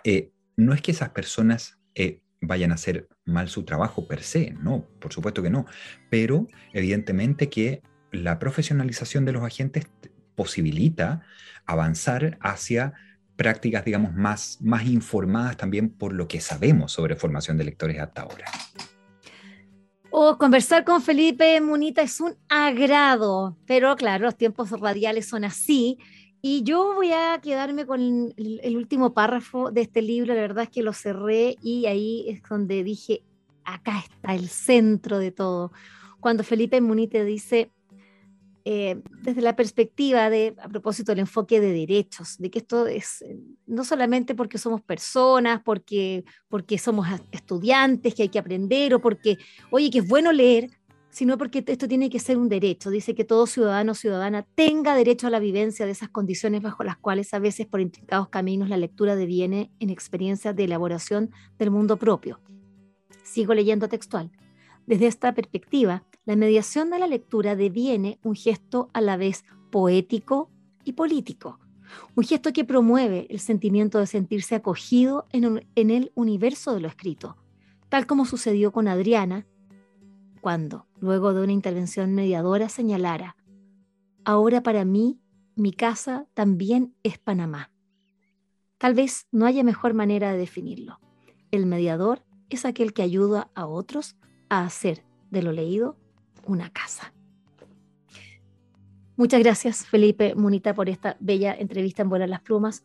eh, 0.05 0.31
no 0.57 0.75
es 0.75 0.83
que 0.83 0.91
esas 0.91 1.11
personas 1.11 1.79
eh, 1.95 2.21
vayan 2.41 2.73
a 2.73 2.75
hacer 2.75 3.09
mal 3.25 3.49
su 3.49 3.63
trabajo 3.65 4.07
per 4.07 4.23
se, 4.23 4.53
no, 4.63 4.87
por 4.99 5.13
supuesto 5.13 5.43
que 5.43 5.51
no, 5.51 5.67
pero 6.11 6.49
evidentemente 6.73 7.49
que 7.49 7.83
la 8.13 8.39
profesionalización 8.39 9.25
de 9.25 9.33
los 9.33 9.43
agentes 9.43 9.87
posibilita 10.35 11.23
avanzar 11.67 12.39
hacia 12.41 12.95
prácticas, 13.37 13.85
digamos, 13.85 14.15
más, 14.15 14.59
más 14.61 14.85
informadas 14.87 15.57
también 15.57 15.91
por 15.91 16.13
lo 16.13 16.29
que 16.29 16.41
sabemos 16.41 16.93
sobre 16.93 17.17
formación 17.17 17.57
de 17.57 17.65
lectores 17.65 17.99
hasta 17.99 18.23
ahora. 18.23 18.45
Oh, 20.11 20.37
conversar 20.39 20.85
con 20.85 21.01
Felipe 21.01 21.61
Munita 21.61 22.03
es 22.03 22.21
un 22.21 22.37
agrado, 22.49 23.57
pero 23.65 23.95
claro, 23.97 24.25
los 24.25 24.37
tiempos 24.37 24.71
radiales 24.71 25.29
son 25.29 25.45
así. 25.45 25.99
Y 26.43 26.65
yo 26.65 26.95
voy 26.95 27.13
a 27.13 27.39
quedarme 27.41 27.87
con 27.87 28.35
el, 28.37 28.77
último 28.77 29.15
párrafo 29.15 29.71
de 29.71 29.83
este 29.83 30.03
libro, 30.03 30.35
la 30.35 30.41
verdad 30.41 30.65
es 30.65 30.71
que 30.71 30.83
lo 30.83 30.93
cerré 30.93 31.57
y 31.63 31.87
ahí 31.87 32.25
es 32.29 32.43
donde 32.49 32.83
dije, 32.83 33.23
acá 33.65 34.01
está 34.01 34.35
el 34.35 34.49
centro 34.49 35.19
de 35.19 35.31
todo. 35.33 35.71
Cuando 36.19 36.43
Felipe 36.43 36.81
Munita 36.81 37.23
dice, 37.23 37.71
eh, 38.73 39.03
desde 39.23 39.41
la 39.43 39.57
perspectiva 39.57 40.31
de, 40.31 40.55
a 40.63 40.69
propósito 40.69 41.11
del 41.11 41.19
enfoque 41.19 41.61
de 41.61 41.73
derechos, 41.73 42.39
de 42.39 42.53
que 42.53 42.61
esto 42.61 42.87
es 42.87 43.21
eh, 43.23 43.37
no 43.67 43.83
solamente 43.83 44.37
porque 44.37 44.59
somos 44.59 44.81
personas, 44.81 45.61
porque, 45.65 46.25
porque 46.49 46.79
somos 46.79 47.09
estudiantes, 47.33 48.15
que 48.15 48.23
hay 48.23 48.29
que 48.29 48.39
aprender, 48.39 48.95
o 48.95 49.01
porque, 49.01 49.39
oye, 49.73 49.91
que 49.91 49.99
es 49.99 50.07
bueno 50.07 50.31
leer, 50.31 50.71
sino 51.11 51.37
porque 51.37 51.65
esto 51.67 51.89
tiene 51.89 52.11
que 52.11 52.21
ser 52.21 52.39
un 52.39 52.49
derecho. 52.49 52.91
Dice 52.91 53.17
que 53.17 53.25
todo 53.25 53.49
ciudadano 53.49 53.91
o 53.91 53.97
ciudadana 53.97 54.47
tenga 54.55 54.95
derecho 54.95 55.27
a 55.27 55.31
la 55.31 55.41
vivencia 55.41 55.85
de 55.85 55.91
esas 55.91 56.11
condiciones 56.11 56.63
bajo 56.63 56.85
las 56.85 56.97
cuales 56.97 57.35
a 57.35 57.41
veces 57.41 57.67
por 57.67 57.81
intrincados 57.81 58.29
caminos 58.29 58.69
la 58.69 58.77
lectura 58.77 59.17
deviene 59.17 59.73
en 59.81 59.91
experiencias 59.91 60.55
de 60.55 60.63
elaboración 60.63 61.33
del 61.59 61.73
mundo 61.73 61.97
propio. 61.97 62.39
Sigo 63.25 63.53
leyendo 63.53 63.89
textual. 63.89 64.31
Desde 64.87 65.09
esta 65.09 65.35
perspectiva, 65.35 66.05
la 66.25 66.37
mediación 66.37 66.91
de 66.91 66.99
la 66.99 67.07
lectura 67.07 67.57
deviene 67.57 68.19
un 68.23 68.35
gesto 68.35 68.91
a 68.93 69.01
la 69.01 69.17
vez 69.17 69.45
poético 69.71 70.51
y 70.85 70.93
político, 70.93 71.59
un 72.15 72.25
gesto 72.25 72.53
que 72.53 72.65
promueve 72.65 73.27
el 73.31 73.41
sentimiento 73.41 73.99
de 73.99 74.07
sentirse 74.07 74.55
acogido 74.55 75.27
en, 75.33 75.65
el 75.75 76.13
universo 76.15 76.75
de 76.75 76.81
lo 76.81 76.89
escrito, 76.89 77.37
tal 77.89 78.07
como 78.07 78.25
sucedió 78.27 78.73
con 78.73 78.89
Adriana, 78.89 79.47
cuando, 80.41 80.87
luego 81.01 81.35
de 81.35 81.43
una 81.43 81.53
intervención 81.53 82.15
mediadora, 82.15 82.69
señalara, 82.69 83.37
ahora 84.25 84.63
para 84.63 84.85
mí, 84.85 85.21
mi 85.57 85.73
casa 85.73 86.27
también 86.35 86.95
es 87.03 87.19
Panamá. 87.19 87.71
Tal 88.79 88.95
vez 88.95 89.27
no 89.31 89.45
haya 89.45 89.63
mejor 89.63 89.93
manera 89.93 90.33
de 90.33 90.39
definirlo. 90.39 91.01
El 91.51 91.67
mediador 91.67 92.25
es 92.49 92.65
aquel 92.65 92.95
que 92.95 93.03
ayuda 93.03 93.51
a 93.55 93.67
otros 93.67 94.17
a 94.49 94.65
hacer 94.65 95.05
de 95.31 95.43
lo 95.43 95.53
leído 95.53 95.99
una 96.47 96.71
casa. 96.71 97.13
Muchas 99.17 99.41
gracias, 99.41 99.87
Felipe 99.87 100.35
Munita, 100.35 100.75
por 100.75 100.89
esta 100.89 101.17
bella 101.21 101.55
entrevista 101.55 102.03
en 102.03 102.09
Vuelas 102.09 102.31
las 102.31 102.41
Plumas. 102.41 102.85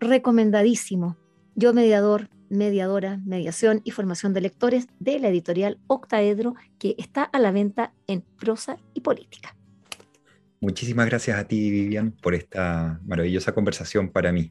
recomendadísimo. 0.00 1.16
Yo, 1.54 1.72
mediador, 1.72 2.28
mediadora, 2.50 3.18
mediación 3.24 3.80
y 3.84 3.90
formación 3.90 4.34
de 4.34 4.42
lectores 4.42 4.88
de 5.00 5.18
la 5.18 5.28
editorial 5.28 5.78
Octaedro, 5.86 6.54
que 6.78 6.94
está 6.98 7.24
a 7.24 7.38
la 7.38 7.52
venta 7.52 7.94
en 8.06 8.20
prosa 8.20 8.76
y 8.92 9.00
política. 9.00 9.56
Muchísimas 10.60 11.06
gracias 11.06 11.38
a 11.38 11.48
ti, 11.48 11.70
Vivian, 11.70 12.12
por 12.12 12.34
esta 12.34 13.00
maravillosa 13.04 13.52
conversación 13.52 14.10
para 14.10 14.30
mí. 14.30 14.50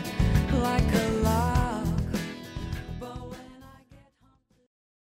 Like 0.61 0.93
a 0.93 1.09
lie. 1.23 1.70